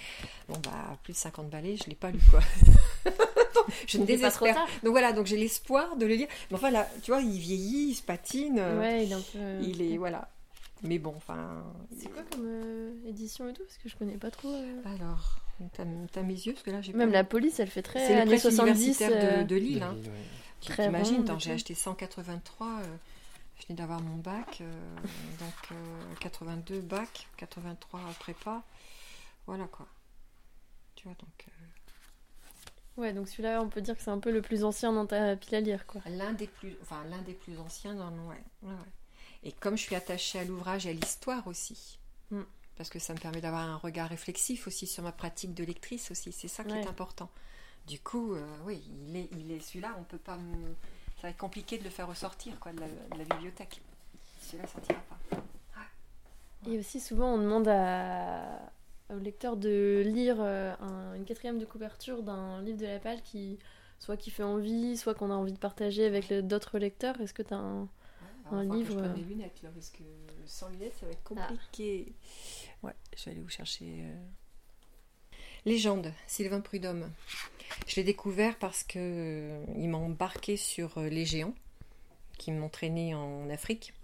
Bon, 0.49 0.59
bah, 0.65 0.99
plus 1.05 1.13
de 1.13 1.19
50 1.19 1.49
balais, 1.51 1.77
je 1.77 1.85
l'ai 1.89 1.95
pas 1.95 2.11
lu, 2.11 2.19
quoi. 2.31 2.41
je 3.87 3.99
ne 3.99 4.03
pas 4.03 4.07
trop 4.31 4.45
désespère. 4.47 4.55
tard. 4.55 4.69
Donc 4.83 4.93
voilà, 4.93 5.13
donc 5.13 5.27
j'ai 5.27 5.37
l'espoir 5.37 5.97
de 5.97 6.07
le 6.07 6.15
lire. 6.15 6.29
Mais 6.51 6.57
enfin, 6.57 6.71
là, 6.71 6.89
tu 7.03 7.11
vois, 7.11 7.21
il 7.21 7.39
vieillit, 7.39 7.89
il 7.91 7.95
se 7.95 8.03
patine. 8.03 8.59
euh, 8.59 8.81
Ouais, 8.81 9.05
il 9.05 9.11
est 9.13 9.15
un 9.15 9.21
peu. 9.21 9.39
euh, 9.39 9.61
il 9.63 9.83
est 9.83 9.97
voilà. 9.97 10.29
Mais 10.83 10.99
bon, 10.99 11.15
enfin. 11.17 11.65
C'est 11.99 12.11
quoi 12.11 12.23
comme 12.31 12.45
euh, 12.47 12.93
édition 13.09 13.49
et 13.49 13.53
tout? 13.55 13.63
Parce 13.65 13.79
que 13.79 13.89
je 13.89 13.97
connais 13.97 14.17
pas 14.19 14.31
trop. 14.31 14.53
euh. 14.53 14.83
Alors, 14.85 15.39
t'as 15.73 16.23
mes 16.23 16.35
yeux 16.35 16.53
parce 16.53 16.63
que 16.65 16.71
là 16.71 16.83
j'ai 16.83 16.93
Même 16.93 17.09
pas- 17.11 17.15
la 17.19 17.25
police, 17.25 17.59
elle 17.61 17.71
fait 17.71 17.83
très 17.83 18.07
C'est 18.07 18.15
années 18.15 18.27
presse 18.39 18.43
70. 18.43 18.71
universitaire 18.83 19.11
euh, 19.15 19.43
de, 19.43 19.49
de 19.49 19.57
Lille. 19.57 19.83
Hein. 19.83 19.95
Lille, 19.95 20.11
ouais. 20.11 20.75
T'imagines, 20.85 21.25
j'ai 21.39 21.53
acheté 21.53 21.75
183. 21.75 22.67
euh, 22.67 22.85
je 23.61 23.67
venais 23.69 23.77
d'avoir 23.79 24.01
mon 24.01 24.17
bac, 24.17 24.59
euh, 24.63 24.73
donc 25.39 25.55
euh, 25.73 26.15
82 26.21 26.81
bac, 26.81 27.29
83 27.37 28.01
prépa. 28.19 28.63
Voilà 29.47 29.65
quoi. 29.67 29.87
Tu 30.97 31.05
vois 31.05 31.15
donc. 31.21 31.47
Ouais, 32.97 33.13
donc 33.13 33.29
celui-là, 33.29 33.61
on 33.61 33.69
peut 33.69 33.81
dire 33.81 33.97
que 33.97 34.03
c'est 34.03 34.11
un 34.11 34.19
peu 34.21 34.31
le 34.31 34.41
plus 34.41 34.63
ancien 34.65 34.93
dans 34.93 35.07
ta 35.07 35.35
pile 35.37 35.57
à 35.57 35.61
lire, 35.61 35.87
quoi. 35.87 36.01
L'un 36.07 36.33
des 36.33 36.47
plus, 36.47 36.77
enfin 36.83 37.03
l'un 37.11 37.21
des 37.23 37.33
plus 37.35 37.59
anciens 37.59 37.95
dans 37.95 38.11
le 38.11 38.21
ouais, 38.21 38.43
ouais, 38.63 38.71
ouais. 38.71 38.93
Et 39.43 39.53
comme 39.53 39.77
je 39.77 39.83
suis 39.83 39.95
attachée 39.97 40.39
à 40.39 40.45
l'ouvrage 40.45 40.87
et 40.87 40.91
à 40.91 40.93
l'histoire 40.93 41.47
aussi, 41.47 41.99
Mm. 42.31 42.41
parce 42.77 42.89
que 42.89 42.99
ça 42.99 43.13
me 43.13 43.19
permet 43.19 43.41
d'avoir 43.41 43.63
un 43.69 43.77
regard 43.77 44.09
réflexif 44.09 44.67
aussi 44.67 44.87
sur 44.87 45.03
ma 45.03 45.13
pratique 45.13 45.55
de 45.55 45.63
lectrice 45.65 46.11
aussi, 46.11 46.33
c'est 46.33 46.49
ça 46.49 46.65
qui 46.65 46.73
Ouais. 46.73 46.81
est 46.83 46.87
important. 46.89 47.29
Du 47.87 47.99
coup, 48.01 48.33
euh, 48.35 48.47
oui, 48.65 48.83
il 49.09 49.17
est, 49.17 49.29
il 49.33 49.51
est 49.53 49.61
celui-là, 49.61 49.95
on 49.99 50.05
peut 50.05 50.17
pas, 50.19 50.37
me- 50.39 50.75
ça 51.17 51.23
va 51.25 51.29
être 51.31 51.37
compliqué 51.37 51.77
de 51.79 51.85
le 51.85 51.91
faire 51.91 52.07
ressortir 52.09 52.59
quoi 52.61 52.73
de 52.73 52.81
la, 52.81 52.87
de 52.89 53.19
la 53.19 53.25
bibliothèque. 53.25 53.81
Celui-là 54.41 54.67
sortira 54.69 55.01
pas. 55.11 55.41
Et 56.67 56.79
aussi, 56.79 56.99
souvent, 57.01 57.35
on 57.35 57.39
demande 57.39 57.69
à... 57.69 58.59
au 59.17 59.19
lecteur 59.21 59.57
de 59.57 60.03
lire 60.07 60.37
euh, 60.41 60.75
un- 60.81 61.15
une 61.15 61.25
quatrième 61.25 61.59
de 61.59 61.65
couverture 61.65 62.23
d'un 62.23 62.63
livre 62.63 62.79
de 62.79 62.87
la 62.87 62.99
palle 62.99 63.23
qui 63.23 63.59
soit 63.99 64.17
qui 64.17 64.31
fait 64.31 64.43
envie, 64.43 64.97
soit 64.97 65.15
qu'on 65.15 65.31
a 65.31 65.35
envie 65.35 65.53
de 65.53 65.59
partager 65.59 66.05
avec 66.05 66.29
le- 66.29 66.43
d'autres 66.43 66.79
lecteurs. 66.79 67.21
Est-ce 67.21 67.35
que 67.35 67.43
tu 67.43 67.55
as 67.55 67.59
un... 67.59 67.89
Un 68.53 68.63
livre, 68.63 68.95
Que 68.97 69.03
je 69.03 69.09
euh. 69.09 69.15
mes 69.15 69.23
lunettes 69.23 69.63
là, 69.63 69.71
parce 69.73 69.89
que 69.89 70.03
sans 70.45 70.69
lunettes, 70.69 70.93
ça 71.01 71.07
va 71.07 71.13
être 71.13 71.23
compliqué. 71.25 72.13
Ouais, 72.83 72.93
je 73.17 73.25
vais 73.25 73.31
aller 73.31 73.41
vous 73.41 73.49
chercher. 73.49 73.87
euh. 74.03 74.15
Légende, 75.65 76.13
Sylvain 76.27 76.61
Prudhomme. 76.61 77.11
Je 77.87 77.97
l'ai 77.97 78.05
découvert 78.05 78.59
parce 78.59 78.85
que 78.85 79.63
il 79.79 79.89
m'a 79.89 79.97
embarqué 79.97 80.59
sur 80.59 81.01
les 81.01 81.25
géants 81.25 81.55
qui 82.37 82.53
m'ont 82.53 82.69
traîné 82.69 83.15
en 83.15 83.49
Afrique. 83.49 83.95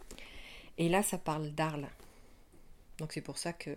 Et 0.78 0.88
là, 0.88 1.02
ça 1.02 1.18
parle 1.18 1.50
d'Arles. 1.50 1.88
Donc 2.96 3.12
c'est 3.12 3.20
pour 3.20 3.36
ça 3.36 3.52
que 3.52 3.76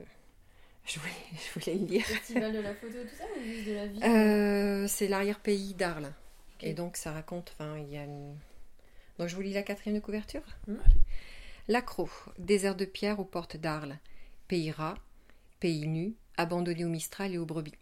je 0.85 0.99
voulais, 0.99 1.11
je 1.33 1.59
voulais 1.59 1.77
le 1.77 1.85
lire. 1.85 2.05
Festival 2.05 2.53
de 2.53 2.59
la 2.59 2.73
photo, 2.73 2.97
tout 3.01 3.15
ça, 3.15 3.23
ou 3.37 3.43
juste 3.43 3.67
de 3.67 3.73
la 3.73 3.87
vie 3.87 3.99
Euh, 4.03 4.87
c'est 4.87 5.07
l'arrière-pays 5.07 5.73
d'Arles. 5.73 6.13
Et 6.61 6.73
donc 6.73 6.97
ça 6.97 7.11
raconte, 7.11 7.55
enfin, 7.59 7.77
il 7.77 7.89
y 7.89 7.97
a 7.97 8.03
une... 8.03 8.35
Donc 9.19 9.27
je 9.27 9.35
vous 9.35 9.41
lis 9.41 9.53
la 9.53 9.63
quatrième 9.63 9.97
de 9.97 10.03
couverture. 10.03 10.43
Mhm. 10.67 10.79
L'accro, 11.67 12.09
désert 12.37 12.75
de 12.75 12.85
pierre 12.85 13.19
aux 13.19 13.25
portes 13.25 13.57
d'Arles. 13.57 13.97
Pays 14.47 14.71
ras, 14.71 14.95
pays 15.59 15.87
nu, 15.87 16.13
abandonné 16.37 16.83
au 16.85 16.89
Mistral 16.89 17.33
et 17.33 17.37
aux 17.37 17.45
brebis. 17.45 17.73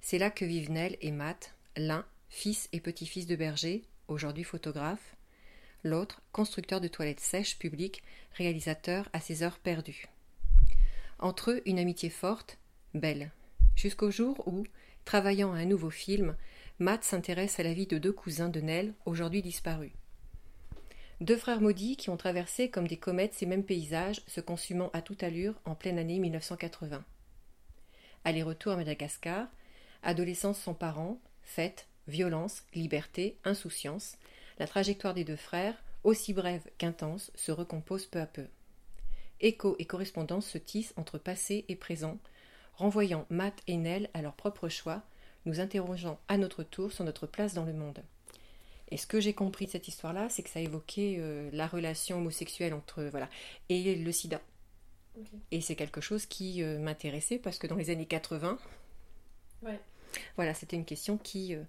C'est 0.00 0.18
là 0.18 0.30
que 0.30 0.44
vivent 0.44 0.70
Nel 0.70 0.96
et 1.00 1.10
Matt, 1.10 1.54
l'un, 1.76 2.04
fils 2.28 2.68
et 2.72 2.80
petit-fils 2.80 3.26
de 3.26 3.36
berger, 3.36 3.82
aujourd'hui 4.06 4.44
photographe, 4.44 5.16
l'autre, 5.82 6.20
constructeur 6.32 6.80
de 6.80 6.88
toilettes 6.88 7.20
sèches 7.20 7.58
publiques, 7.58 8.02
réalisateur 8.34 9.08
à 9.12 9.20
ses 9.20 9.42
heures 9.42 9.58
perdues. 9.58 10.08
Entre 11.18 11.52
eux, 11.52 11.62
une 11.66 11.78
amitié 11.78 12.10
forte, 12.10 12.58
belle, 12.94 13.30
jusqu'au 13.76 14.10
jour 14.10 14.46
où, 14.46 14.64
travaillant 15.04 15.52
à 15.52 15.58
un 15.58 15.64
nouveau 15.64 15.90
film, 15.90 16.36
Matt 16.78 17.04
s'intéresse 17.04 17.60
à 17.60 17.62
la 17.62 17.72
vie 17.72 17.86
de 17.86 17.98
deux 17.98 18.12
cousins 18.12 18.48
de 18.48 18.60
Nell, 18.60 18.94
aujourd'hui 19.06 19.42
disparus. 19.42 19.92
Deux 21.20 21.36
frères 21.36 21.60
maudits 21.60 21.96
qui 21.96 22.10
ont 22.10 22.16
traversé 22.16 22.68
comme 22.68 22.88
des 22.88 22.96
comètes 22.96 23.34
ces 23.34 23.46
mêmes 23.46 23.64
paysages, 23.64 24.22
se 24.26 24.40
consumant 24.40 24.90
à 24.92 25.00
toute 25.00 25.22
allure 25.22 25.54
en 25.64 25.74
pleine 25.74 25.98
année 25.98 26.18
1980. 26.18 27.04
Aller-retour 28.24 28.72
à 28.72 28.76
Madagascar, 28.76 29.46
adolescence 30.02 30.58
sans 30.58 30.74
parents, 30.74 31.20
fête, 31.42 31.86
violence, 32.08 32.64
liberté, 32.74 33.38
insouciance, 33.44 34.16
la 34.58 34.66
trajectoire 34.66 35.14
des 35.14 35.24
deux 35.24 35.36
frères, 35.36 35.82
aussi 36.02 36.32
brève 36.32 36.62
qu'intense, 36.78 37.30
se 37.34 37.52
recompose 37.52 38.06
peu 38.06 38.20
à 38.20 38.26
peu. 38.26 38.46
Écho 39.40 39.76
et 39.78 39.84
correspondance 39.84 40.46
se 40.46 40.58
tissent 40.58 40.94
entre 40.96 41.18
passé 41.18 41.64
et 41.68 41.76
présent, 41.76 42.18
renvoyant 42.74 43.26
Matt 43.30 43.60
et 43.66 43.76
Nell 43.76 44.10
à 44.14 44.22
leur 44.22 44.34
propre 44.34 44.68
choix, 44.68 45.02
nous 45.46 45.60
interrogeant 45.60 46.18
à 46.28 46.38
notre 46.38 46.62
tour 46.62 46.92
sur 46.92 47.04
notre 47.04 47.26
place 47.26 47.54
dans 47.54 47.64
le 47.64 47.72
monde. 47.74 48.02
Et 48.90 48.96
ce 48.96 49.06
que 49.06 49.20
j'ai 49.20 49.34
compris 49.34 49.66
de 49.66 49.70
cette 49.70 49.88
histoire-là, 49.88 50.28
c'est 50.28 50.42
que 50.42 50.50
ça 50.50 50.60
évoquait 50.60 51.16
euh, 51.18 51.50
la 51.52 51.66
relation 51.66 52.18
homosexuelle 52.18 52.74
entre 52.74 53.04
voilà 53.04 53.28
et 53.68 53.94
le 53.96 54.12
SIDA. 54.12 54.40
Et 55.50 55.60
c'est 55.60 55.76
quelque 55.76 56.00
chose 56.00 56.26
qui 56.26 56.62
euh, 56.62 56.78
m'intéressait 56.78 57.38
parce 57.38 57.58
que 57.58 57.66
dans 57.66 57.76
les 57.76 57.90
années 57.90 58.06
80, 58.06 58.58
Ouais. 59.62 59.80
voilà, 60.36 60.54
c'était 60.54 60.76
une 60.76 60.84
question 60.84 61.16
qui, 61.18 61.54
euh, 61.54 61.62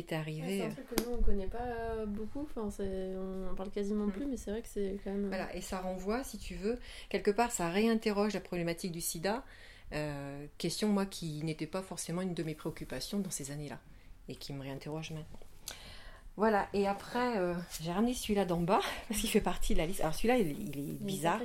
qui 0.00 0.06
Ouais, 0.10 0.14
arrivée. 0.14 0.58
c'est 0.58 0.66
un 0.66 0.70
truc 0.70 0.86
que 0.86 1.04
nous, 1.04 1.16
on 1.18 1.22
connaît 1.22 1.46
pas 1.46 1.58
euh, 1.62 2.06
beaucoup. 2.06 2.42
Enfin, 2.42 2.68
on 2.80 3.50
en 3.50 3.54
parle 3.54 3.70
quasiment 3.70 4.06
Mhm. 4.06 4.12
plus, 4.12 4.26
mais 4.26 4.36
c'est 4.36 4.50
vrai 4.50 4.62
que 4.62 4.68
c'est 4.68 4.98
quand 5.04 5.10
même... 5.10 5.28
Voilà, 5.28 5.54
et 5.54 5.60
ça 5.60 5.78
renvoie, 5.80 6.24
si 6.24 6.38
tu 6.38 6.54
veux, 6.54 6.78
quelque 7.10 7.30
part, 7.30 7.52
ça 7.52 7.68
réinterroge 7.68 8.32
la 8.34 8.40
problématique 8.40 8.92
du 8.92 9.00
sida, 9.00 9.44
euh, 9.92 10.46
question, 10.58 10.88
moi, 10.88 11.04
qui 11.06 11.42
n'était 11.44 11.66
pas 11.66 11.82
forcément 11.82 12.22
une 12.22 12.34
de 12.34 12.42
mes 12.42 12.54
préoccupations 12.54 13.18
dans 13.18 13.30
ces 13.30 13.50
années-là, 13.50 13.78
et 14.28 14.34
qui 14.36 14.52
me 14.52 14.62
réinterroge 14.62 15.10
maintenant. 15.10 15.38
Voilà, 16.36 16.66
et 16.72 16.88
après, 16.88 17.36
euh, 17.36 17.52
j'ai 17.82 17.92
ramené 17.92 18.14
celui-là 18.14 18.46
d'en 18.46 18.60
bas, 18.62 18.80
parce 19.08 19.20
qu'il 19.20 19.28
fait 19.28 19.42
partie 19.42 19.74
de 19.74 19.78
la 19.78 19.86
liste. 19.86 20.00
Alors 20.00 20.14
celui-là, 20.14 20.38
il, 20.38 20.50
il 20.68 20.78
est 20.78 20.92
bizarre. 21.04 21.40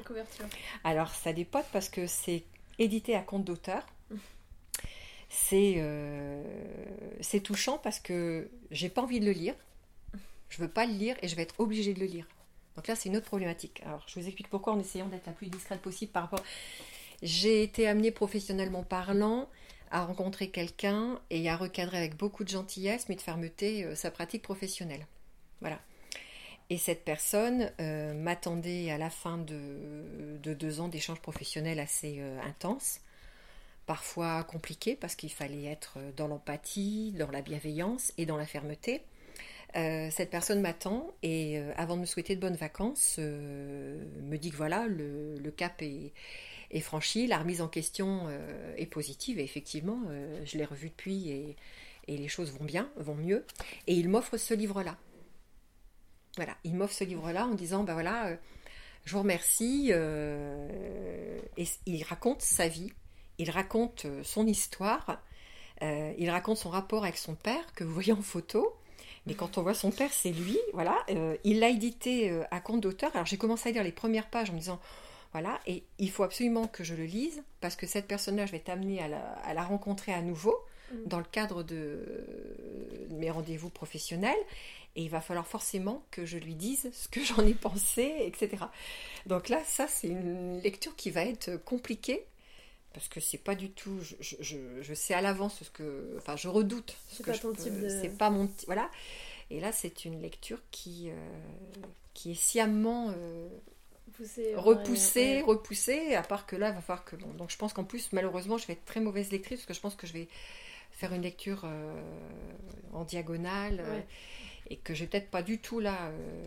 Alors, 0.86 1.10
ça 1.10 1.34
dépote 1.34 1.66
parce 1.74 1.90
que 1.90 2.08
c'est 2.08 2.46
édité 2.80 3.14
à 3.16 3.22
compte 3.22 3.44
d'auteur. 3.44 3.86
C'est 5.30 5.76
euh, 5.78 6.42
c'est 7.22 7.42
touchant 7.42 7.78
parce 7.78 8.00
que 8.00 8.50
j'ai 8.72 8.90
pas 8.90 9.02
envie 9.02 9.20
de 9.20 9.26
le 9.26 9.32
lire. 9.32 9.56
Je 10.50 10.62
veux 10.62 10.70
pas 10.70 10.86
le 10.86 10.94
lire 10.94 11.16
et 11.22 11.28
je 11.28 11.36
vais 11.36 11.42
être 11.42 11.60
obligée 11.60 11.94
de 11.94 12.00
le 12.00 12.06
lire. 12.06 12.26
Donc 12.76 12.88
là, 12.88 12.96
c'est 12.96 13.10
une 13.10 13.18
autre 13.18 13.26
problématique. 13.26 13.82
Alors, 13.86 14.04
je 14.08 14.20
vous 14.20 14.26
explique 14.26 14.50
pourquoi 14.50 14.74
en 14.74 14.80
essayant 14.80 15.08
d'être 15.08 15.26
la 15.26 15.34
plus 15.34 15.48
discrète 15.48 15.82
possible 15.82 16.12
par 16.12 16.24
rapport. 16.24 16.44
J'ai 17.22 17.64
été 17.64 17.88
amenée 17.88 18.12
professionnellement 18.12 18.84
parlant 18.84 19.50
à 19.90 20.06
rencontrer 20.06 20.50
quelqu'un 20.50 21.20
et 21.30 21.50
à 21.50 21.58
recadrer 21.58 21.98
avec 21.98 22.16
beaucoup 22.16 22.44
de 22.44 22.50
gentillesse 22.50 23.08
mais 23.10 23.16
de 23.16 23.22
fermeté 23.22 23.84
euh, 23.84 23.96
sa 23.96 24.12
pratique 24.12 24.44
professionnelle. 24.44 25.06
Voilà. 25.60 25.80
Et 26.70 26.78
cette 26.78 27.04
personne 27.04 27.72
euh, 27.82 28.14
m'attendait 28.14 28.92
à 28.92 28.98
la 28.98 29.10
fin 29.10 29.38
de, 29.38 30.38
de 30.44 30.54
deux 30.54 30.80
ans 30.80 30.88
d'échanges 30.88 31.22
professionnels 31.22 31.80
assez 31.80 32.22
intenses, 32.44 33.00
parfois 33.88 34.44
compliqués 34.44 34.96
parce 34.96 35.16
qu'il 35.16 35.32
fallait 35.32 35.66
être 35.66 35.98
dans 36.16 36.28
l'empathie, 36.28 37.14
dans 37.14 37.32
la 37.32 37.42
bienveillance 37.42 38.14
et 38.20 38.28
dans 38.28 38.38
la 38.38 38.46
fermeté. 38.46 39.02
Euh, 39.76 40.10
cette 40.12 40.30
personne 40.30 40.62
m'attend 40.62 41.12
et 41.24 41.58
euh, 41.58 41.72
avant 41.76 41.96
de 41.96 42.02
me 42.02 42.06
souhaiter 42.06 42.36
de 42.36 42.42
bonnes 42.42 42.56
vacances, 42.56 43.16
euh, 43.20 44.04
me 44.22 44.38
dit 44.38 44.52
que 44.52 44.56
voilà, 44.58 44.88
le, 44.88 45.52
cap 45.56 45.82
est, 45.82 46.14
franchi, 46.82 47.28
la 47.28 47.40
remise 47.40 47.62
en 47.62 47.68
question 47.68 48.26
euh, 48.28 48.76
est 48.78 48.86
positive 48.86 49.40
et 49.40 49.44
effectivement, 49.44 50.02
euh, 50.10 50.40
je 50.46 50.58
l'ai 50.58 50.66
revu 50.66 50.90
depuis 50.90 51.30
et, 51.30 51.56
et 52.08 52.18
les 52.18 52.28
choses 52.28 52.52
vont 52.52 52.66
bien, 52.66 52.90
vont 52.98 53.16
mieux. 53.16 53.46
Et 53.88 53.96
il 53.96 54.10
m'offre 54.10 54.38
ce 54.38 54.54
livre-là. 54.54 54.98
Voilà, 56.38 56.56
il 56.64 56.76
m'offre 56.76 56.94
ce 56.94 57.04
livre-là 57.04 57.46
en 57.48 57.56
disant, 57.56 57.84
ben 57.84 57.94
voilà, 57.94 58.28
euh, 58.28 58.36
je 59.06 59.14
vous 59.14 59.20
remercie. 59.20 59.90
euh, 59.92 61.40
et 61.58 61.66
il 61.86 62.04
raconte 62.04 62.42
sa 62.42 62.68
vie. 62.68 62.92
Il 63.38 63.50
raconte 63.52 64.06
euh, 64.06 64.24
son 64.24 64.48
histoire, 64.48 65.22
euh, 65.84 66.14
il 66.18 66.30
raconte 66.30 66.58
son 66.58 66.70
rapport 66.70 67.04
avec 67.04 67.18
son 67.18 67.36
père, 67.36 67.74
que 67.74 67.84
vous 67.84 67.94
voyez 67.94 68.14
en 68.14 68.22
photo. 68.22 68.76
Mais 69.26 69.34
quand 69.34 69.58
on 69.58 69.62
voit 69.62 69.74
son 69.74 69.92
père, 69.92 70.12
c'est 70.14 70.32
lui, 70.32 70.58
voilà. 70.74 70.98
Euh, 71.10 71.36
il 71.44 71.60
l'a 71.60 71.70
édité 71.70 72.30
euh, 72.30 72.44
à 72.50 72.62
compte 72.62 72.80
d'auteur. 72.82 73.12
Alors 73.14 73.26
j'ai 73.26 73.38
commencé 73.38 73.70
à 73.70 73.72
lire 73.74 73.84
les 73.84 73.92
premières 73.92 74.30
pages 74.30 74.50
en 74.50 74.54
me 74.54 74.60
disant, 74.60 74.80
voilà, 75.34 75.60
et 75.68 75.84
il 76.00 76.10
faut 76.10 76.24
absolument 76.24 76.68
que 76.68 76.84
je 76.86 76.96
le 76.96 77.04
lise, 77.04 77.44
parce 77.60 77.76
que 77.76 77.86
cette 77.86 78.08
personnage 78.08 78.52
va 78.52 78.58
être 78.58 78.70
amenée 78.70 79.02
à 79.02 79.10
la, 79.10 79.20
à 79.44 79.54
la 79.54 79.64
rencontrer 79.64 80.14
à 80.14 80.22
nouveau 80.22 80.56
Mm. 80.92 81.08
dans 81.08 81.18
le 81.18 81.26
cadre 81.26 81.64
de 81.64 82.00
mes 83.12 83.30
rendez-vous 83.30 83.70
professionnels. 83.70 84.38
Et 84.96 85.04
il 85.04 85.10
va 85.10 85.22
falloir 85.22 85.46
forcément 85.46 86.04
que 86.10 86.26
je 86.26 86.38
lui 86.38 86.56
dise 86.56 86.90
ce 86.92 87.08
que 87.08 87.24
j'en 87.24 87.46
ai 87.46 87.54
pensé, 87.54 88.16
etc. 88.22 88.64
Donc 89.26 89.50
là, 89.50 89.62
ça, 89.66 89.88
c'est 89.88 90.08
une 90.08 90.60
lecture 90.62 90.96
qui 90.96 91.12
va 91.12 91.24
être 91.24 91.58
compliquée. 91.64 92.26
Parce 92.98 93.10
que 93.10 93.20
c'est 93.20 93.38
pas 93.38 93.54
du 93.56 93.70
tout. 93.70 94.00
Je, 94.02 94.16
je- 94.20 94.36
je- 94.42 94.82
je 94.82 94.94
sais 94.96 95.14
à 95.14 95.22
l'avance 95.22 95.62
ce 95.64 95.70
que. 95.70 96.16
Enfin, 96.18 96.36
je 96.36 96.48
redoute 96.48 96.96
ce 97.10 97.18
C'est 97.18 97.24
que 97.24 97.30
pas 97.30 97.36
je 97.38 97.42
ton 97.42 97.54
peux- 97.54 97.62
type 97.64 97.80
de- 97.80 97.90
C'est 97.90 98.18
pas 98.18 98.30
mon. 98.32 98.50
Voilà. 98.66 98.90
Et 99.52 99.60
là, 99.60 99.72
c'est 99.72 100.04
une 100.06 100.20
lecture 100.22 100.60
qui, 100.72 101.10
euh, 101.10 101.14
qui 102.14 102.32
est 102.32 102.36
sciemment 102.36 103.12
euh, 103.16 103.48
Poussé, 104.14 104.56
repoussée, 104.56 105.20
ouais. 105.38 105.42
repoussée. 105.44 106.16
À 106.16 106.24
part 106.24 106.46
que 106.48 106.56
là, 106.56 106.70
il 106.70 106.76
va 106.76 106.82
falloir 106.82 107.06
que. 107.06 107.16
Bon, 107.16 107.28
donc 107.34 107.52
je 107.52 107.58
pense 107.58 107.72
qu'en 107.74 107.84
plus, 107.84 108.12
malheureusement, 108.14 108.58
je 108.58 108.66
vais 108.66 108.74
être 108.74 108.86
très 108.86 109.00
mauvaise 109.00 109.32
lectrice 109.32 109.60
parce 109.60 109.68
que 109.68 109.74
je 109.76 109.80
pense 109.80 109.96
que 109.96 110.08
je 110.08 110.14
vais 110.14 110.28
faire 110.92 111.14
une 111.14 111.22
lecture 111.22 111.62
euh, 111.66 111.94
en 112.94 113.04
diagonale 113.04 113.76
Ouais. 113.88 114.08
Et 114.70 114.78
que 114.78 114.94
j'ai 114.94 115.08
peut-être 115.08 115.30
pas 115.30 115.42
du 115.44 115.60
tout 115.60 115.80
là. 115.80 116.08
euh, 116.10 116.46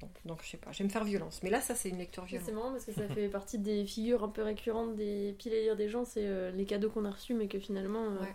bon, 0.00 0.08
donc 0.24 0.40
je 0.42 0.50
sais 0.50 0.56
pas, 0.56 0.72
je 0.72 0.78
vais 0.78 0.84
me 0.84 0.88
faire 0.90 1.04
violence. 1.04 1.40
Mais 1.42 1.50
là, 1.50 1.60
ça, 1.60 1.74
c'est 1.74 1.88
une 1.88 1.98
lecture 1.98 2.24
violente. 2.24 2.46
C'est 2.46 2.54
marrant 2.54 2.72
parce 2.72 2.84
que 2.84 2.92
ça 2.92 3.06
fait 3.14 3.28
partie 3.28 3.58
des 3.58 3.84
figures 3.86 4.24
un 4.24 4.28
peu 4.28 4.42
récurrentes 4.42 4.96
des 4.96 5.34
piles 5.38 5.52
à 5.54 5.60
lire 5.60 5.76
des 5.76 5.88
gens, 5.88 6.04
c'est 6.04 6.26
euh, 6.26 6.50
les 6.52 6.64
cadeaux 6.64 6.90
qu'on 6.90 7.04
a 7.04 7.10
reçus 7.10 7.34
mais 7.34 7.48
que 7.48 7.58
finalement... 7.58 8.04
euh, 8.04 8.20
Ouais. 8.20 8.34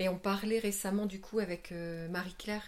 Et 0.00 0.08
on 0.10 0.18
parlait 0.18 0.58
récemment 0.58 1.06
du 1.06 1.18
coup 1.18 1.38
avec 1.38 1.72
Marie-Claire, 2.10 2.62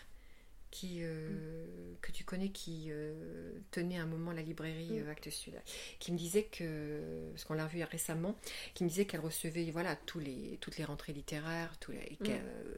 qui, 0.71 0.99
euh, 1.03 1.67
que 2.01 2.13
tu 2.13 2.23
connais, 2.25 2.51
qui 2.51 2.87
euh, 2.91 3.53
tenait 3.73 3.97
un 3.97 4.07
moment 4.07 4.31
la 4.33 4.43
librairie 4.43 5.01
Mm. 5.01 5.09
euh, 5.09 5.11
Actes 5.11 5.31
Sud, 5.31 5.55
qui 5.99 6.13
me 6.13 6.17
disait 6.17 6.45
que, 6.45 7.31
parce 7.33 7.45
qu'on 7.45 7.55
l'a 7.55 7.67
revu 7.67 7.83
récemment, 7.83 8.37
qui 8.75 8.85
me 8.85 8.89
disait 8.89 9.05
qu'elle 9.05 9.21
recevait 9.21 9.71
voilà, 9.73 9.97
tous 9.97 10.21
les, 10.21 10.59
toutes 10.61 10.77
les 10.79 10.85
rentrées 10.85 11.13
littéraires, 11.13 11.73
et 11.93 12.17
Mm. 12.21 12.27
euh, 12.31 12.75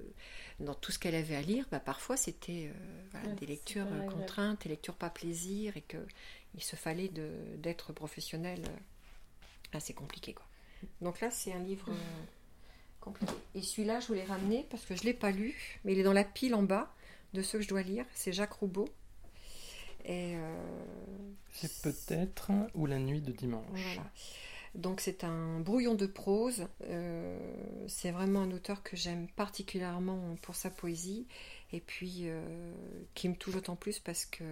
dans 0.61 0.75
tout 0.75 0.91
ce 0.93 0.99
qu'elle 0.99 1.15
avait 1.15 1.37
à 1.37 1.43
lire, 1.43 1.67
bah, 1.71 1.81
parfois 1.81 2.17
c'était 2.17 2.71
voilà, 3.11 3.29
Ouais, 3.29 3.35
des 3.35 3.47
lectures 3.47 3.87
contraintes, 4.11 4.63
des 4.63 4.71
lectures 4.71 4.95
pas 4.97 5.11
plaisir, 5.11 5.77
et 5.77 5.83
qu'il 5.83 6.63
se 6.63 6.77
fallait 6.77 7.11
d'être 7.59 7.93
professionnel 7.93 8.63
assez 9.73 9.93
compliqué. 9.93 10.33
Quoi. 10.35 10.47
Donc 11.01 11.21
là, 11.21 11.31
c'est 11.31 11.53
un 11.53 11.59
livre 11.61 11.91
compliqué. 13.01 13.33
Et 13.55 13.63
celui-là, 13.63 14.01
je 14.01 14.07
voulais 14.07 14.25
ramener 14.25 14.67
parce 14.71 14.85
que 14.85 14.95
je 14.95 15.01
ne 15.03 15.07
l'ai 15.07 15.15
pas 15.15 15.31
lu, 15.31 15.55
mais 15.85 15.93
il 15.93 15.99
est 15.99 16.03
dans 16.05 16.13
la 16.13 16.25
pile 16.25 16.55
en 16.55 16.63
bas 16.63 16.95
de 17.33 17.43
ceux 17.43 17.59
que 17.59 17.65
je 17.65 17.69
dois 17.69 17.83
lire. 17.83 18.05
C'est 18.15 18.33
Jacques 18.33 18.53
Roubaud. 18.53 18.89
Et 20.05 20.35
euh, 20.37 20.55
C'est 21.53 21.81
peut-être 21.83 22.51
ou 22.75 22.87
la 22.87 22.99
nuit 22.99 23.21
de 23.21 23.33
dimanche. 23.33 23.65
voilà. 23.73 24.11
Donc 24.75 25.01
c'est 25.01 25.23
un 25.23 25.61
brouillon 25.61 25.95
de 25.95 26.07
prose. 26.07 26.67
Euh, 26.85 27.39
c'est 27.89 28.11
vraiment 28.11 28.41
un 28.41 28.51
auteur 28.53 28.83
que 28.83 28.97
j'aime 28.97 29.29
particulièrement 29.29 30.37
pour 30.43 30.55
sa 30.57 30.71
poésie 30.71 31.27
et 31.73 31.81
puis 31.81 32.23
euh, 32.23 32.73
qui 33.15 33.29
me 33.29 33.37
touche 33.37 33.55
d'autant 33.55 33.77
plus 33.77 33.99
parce 33.99 34.25
que 34.25 34.45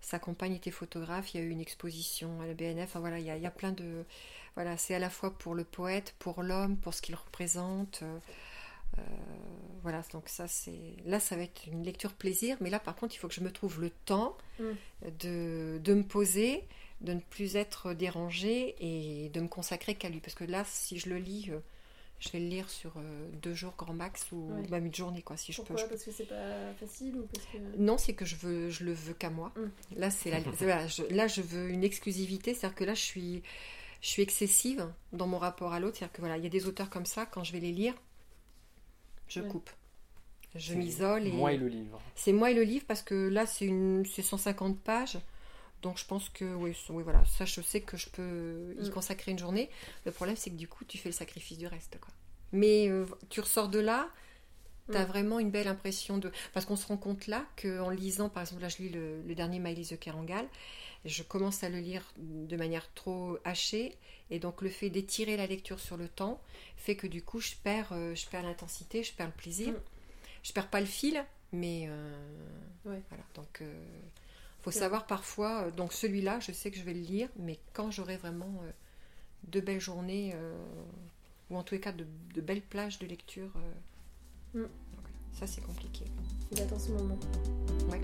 sa 0.00 0.18
compagne 0.18 0.54
était 0.54 0.72
photographe. 0.72 1.32
Il 1.32 1.40
y 1.40 1.42
a 1.42 1.46
eu 1.46 1.50
une 1.50 1.60
exposition 1.60 2.40
à 2.40 2.46
la 2.46 2.54
BNF. 2.54 2.84
Enfin, 2.90 3.00
voilà, 3.00 3.18
il 3.20 3.24
y, 3.24 3.30
a, 3.30 3.36
il 3.36 3.42
y 3.42 3.46
a 3.46 3.50
plein 3.50 3.72
de 3.72 4.04
voilà, 4.56 4.78
c'est 4.78 4.94
à 4.94 4.98
la 4.98 5.10
fois 5.10 5.36
pour 5.36 5.54
le 5.54 5.64
poète, 5.64 6.14
pour 6.18 6.42
l'homme, 6.42 6.76
pour 6.78 6.94
ce 6.94 7.02
qu'il 7.02 7.14
représente. 7.14 8.00
Euh, 8.02 8.18
voilà, 9.82 10.02
donc 10.12 10.28
ça 10.28 10.48
c'est 10.48 10.96
là 11.04 11.20
ça 11.20 11.36
va 11.36 11.42
être 11.42 11.66
une 11.70 11.84
lecture 11.84 12.12
plaisir, 12.12 12.56
mais 12.60 12.70
là 12.70 12.80
par 12.80 12.96
contre 12.96 13.14
il 13.14 13.18
faut 13.18 13.28
que 13.28 13.34
je 13.34 13.40
me 13.40 13.52
trouve 13.52 13.80
le 13.80 13.90
temps 13.90 14.36
Mm. 14.58 14.64
de, 15.20 15.78
de 15.84 15.92
me 15.94 16.02
poser, 16.02 16.64
de 17.02 17.12
ne 17.12 17.20
plus 17.20 17.56
être 17.56 17.92
dérangée 17.92 18.74
et 18.80 19.28
de 19.28 19.40
me 19.40 19.48
consacrer 19.48 19.94
qu'à 19.94 20.08
lui. 20.08 20.20
Parce 20.20 20.34
que 20.34 20.44
là, 20.44 20.64
si 20.66 20.98
je 20.98 21.10
le 21.10 21.18
lis, 21.18 21.48
euh, 21.50 21.58
je 22.20 22.30
vais 22.30 22.38
le 22.40 22.46
lire 22.46 22.70
sur 22.70 22.94
euh, 22.96 23.28
deux 23.42 23.52
jours 23.52 23.74
grand 23.76 23.92
max 23.92 24.32
ou 24.32 24.50
Ouais. 24.54 24.66
même 24.70 24.86
une 24.86 24.94
journée, 24.94 25.20
quoi, 25.20 25.36
si 25.36 25.52
je 25.52 25.60
peux. 25.60 25.76
Je. 25.76 25.84
Parce 25.84 26.02
que 26.04 26.10
c'est 26.10 26.24
pas 26.24 26.72
facile 26.80 27.16
ou 27.18 27.26
parce 27.30 27.44
que... 27.48 27.58
Non, 27.76 27.98
c'est 27.98 28.14
que 28.14 28.24
je 28.24 28.36
veux, 28.36 28.70
je 28.70 28.82
le 28.84 28.94
veux 28.94 29.12
qu'à 29.12 29.28
moi. 29.28 29.52
Mm. 29.56 29.98
Là, 29.98 30.10
c'est 30.10 30.30
la, 30.30 30.40
voilà, 30.40 30.86
je- 30.86 31.02
là, 31.14 31.26
je 31.28 31.42
veux 31.42 31.68
une 31.68 31.84
exclusivité, 31.84 32.54
c'est-à-dire 32.54 32.76
que 32.76 32.84
là, 32.84 32.94
je 32.94 33.02
suis, 33.02 33.42
je 34.00 34.08
suis 34.08 34.22
excessive 34.22 34.90
dans 35.12 35.26
mon 35.26 35.36
rapport 35.36 35.74
à 35.74 35.80
l'autre. 35.80 35.98
C'est-à-dire 35.98 36.14
que 36.14 36.22
voilà, 36.22 36.38
il 36.38 36.44
y 36.44 36.46
a 36.46 36.50
des 36.50 36.66
auteurs 36.66 36.88
comme 36.88 37.04
ça, 37.04 37.26
quand 37.26 37.44
je 37.44 37.52
vais 37.52 37.60
les 37.60 37.72
lire, 37.72 37.92
je 39.28 39.40
Ouais. 39.40 39.48
coupe, 39.48 39.70
je 40.54 40.74
m'isole 40.74 41.26
et 41.26 41.32
Moi 41.32 41.52
et 41.52 41.56
le 41.56 41.68
livre. 41.68 42.00
c'est 42.14 42.32
moi 42.32 42.50
et 42.50 42.54
le 42.54 42.62
livre 42.62 42.84
parce 42.86 43.02
que 43.02 43.28
là, 43.28 43.46
c'est 43.46 43.66
une, 43.66 44.04
c'est 44.06 44.22
150 44.22 44.78
pages. 44.80 45.18
Donc 45.82 45.98
je 45.98 46.06
pense 46.06 46.30
que 46.30 46.54
oui, 46.54 46.74
oui, 46.88 47.02
voilà, 47.02 47.24
ça 47.26 47.44
je 47.44 47.60
sais 47.60 47.80
que 47.82 47.96
je 47.96 48.08
peux 48.08 48.74
y 48.80 48.88
Mm. 48.88 48.90
consacrer 48.90 49.30
une 49.32 49.38
journée. 49.38 49.68
Le 50.06 50.10
problème 50.12 50.36
c'est 50.36 50.50
que 50.50 50.56
du 50.56 50.68
coup 50.68 50.84
tu 50.84 50.98
fais 50.98 51.10
le 51.10 51.14
sacrifice 51.14 51.58
du 51.58 51.66
reste. 51.66 51.98
Quoi. 52.00 52.12
Mais 52.52 52.88
euh, 52.88 53.04
tu 53.28 53.40
ressors 53.40 53.68
de 53.68 53.78
là, 53.78 54.08
tu 54.90 54.96
as 54.96 55.04
Mm. 55.04 55.08
vraiment 55.08 55.38
une 55.38 55.50
belle 55.50 55.68
impression 55.68 56.18
de... 56.18 56.30
Parce 56.52 56.66
qu'on 56.66 56.76
se 56.76 56.86
rend 56.86 56.96
compte 56.96 57.26
là 57.26 57.44
qu'en 57.60 57.90
lisant, 57.90 58.28
par 58.28 58.42
exemple 58.42 58.62
là 58.62 58.68
je 58.68 58.78
lis 58.78 58.88
le, 58.90 59.22
le 59.22 59.34
dernier 59.34 59.58
Maëlys 59.58 59.90
de 59.90 59.96
Kerangal, 59.96 60.46
je 61.04 61.22
commence 61.22 61.62
à 61.64 61.68
le 61.68 61.78
lire 61.78 62.02
de 62.18 62.56
manière 62.56 62.92
trop 62.94 63.38
hachée 63.44 63.96
et 64.30 64.38
donc 64.38 64.62
le 64.62 64.70
fait 64.70 64.90
d'étirer 64.90 65.36
la 65.36 65.46
lecture 65.46 65.78
sur 65.80 65.96
le 65.96 66.08
temps 66.08 66.40
fait 66.76 66.96
que 66.96 67.06
du 67.06 67.22
coup 67.22 67.40
je 67.40 67.54
perds, 67.62 67.90
euh, 67.92 68.14
je 68.14 68.26
perds 68.26 68.42
l'intensité, 68.44 69.02
je 69.02 69.12
perds 69.12 69.26
le 69.28 69.32
plaisir. 69.32 69.72
Mm. 69.72 69.80
Je 70.42 70.52
perds 70.52 70.70
pas 70.70 70.80
le 70.80 70.86
fil, 70.86 71.24
mais 71.52 71.86
euh, 71.88 72.16
Ouais. 72.84 73.00
voilà. 73.08 73.24
Donc, 73.34 73.62
euh, 73.62 73.82
faut 74.62 74.70
savoir 74.70 75.06
parfois. 75.06 75.64
euh, 75.66 75.70
donc 75.72 75.92
celui-là, 75.92 76.38
je 76.40 76.52
sais 76.52 76.70
que 76.70 76.76
je 76.76 76.82
vais 76.84 76.94
le 76.94 77.00
lire, 77.00 77.28
mais 77.36 77.58
quand 77.72 77.90
j'aurai 77.90 78.16
vraiment 78.16 78.52
euh, 78.62 78.70
de 79.48 79.60
belles 79.60 79.80
journées 79.80 80.32
euh, 80.34 80.56
ou 81.50 81.56
en 81.56 81.62
tous 81.64 81.74
les 81.74 81.80
cas 81.80 81.90
de, 81.92 82.06
de 82.34 82.40
belles 82.40 82.62
plages 82.62 82.98
de 83.00 83.06
lecture, 83.06 83.50
Mm. 84.56 84.62
donc, 84.62 84.70
ça 85.38 85.46
c'est 85.46 85.60
compliqué. 85.60 86.06
Il 86.50 86.60
attend 86.62 86.78
ce 86.78 86.90
moment. 86.92 87.18
Ouais. 87.90 88.00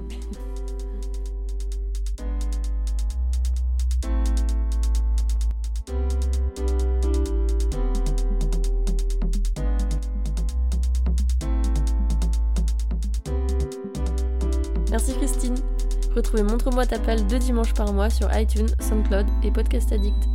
Merci 14.90 15.14
Christine. 15.14 15.54
Retrouvez 16.14 16.42
Montre-moi 16.42 16.84
ta 16.84 16.98
palle 16.98 17.26
deux 17.26 17.38
dimanches 17.38 17.72
par 17.72 17.94
mois 17.94 18.10
sur 18.10 18.28
iTunes, 18.36 18.68
SoundCloud 18.80 19.26
et 19.42 19.50
Podcast 19.50 19.90
Addict. 19.90 20.31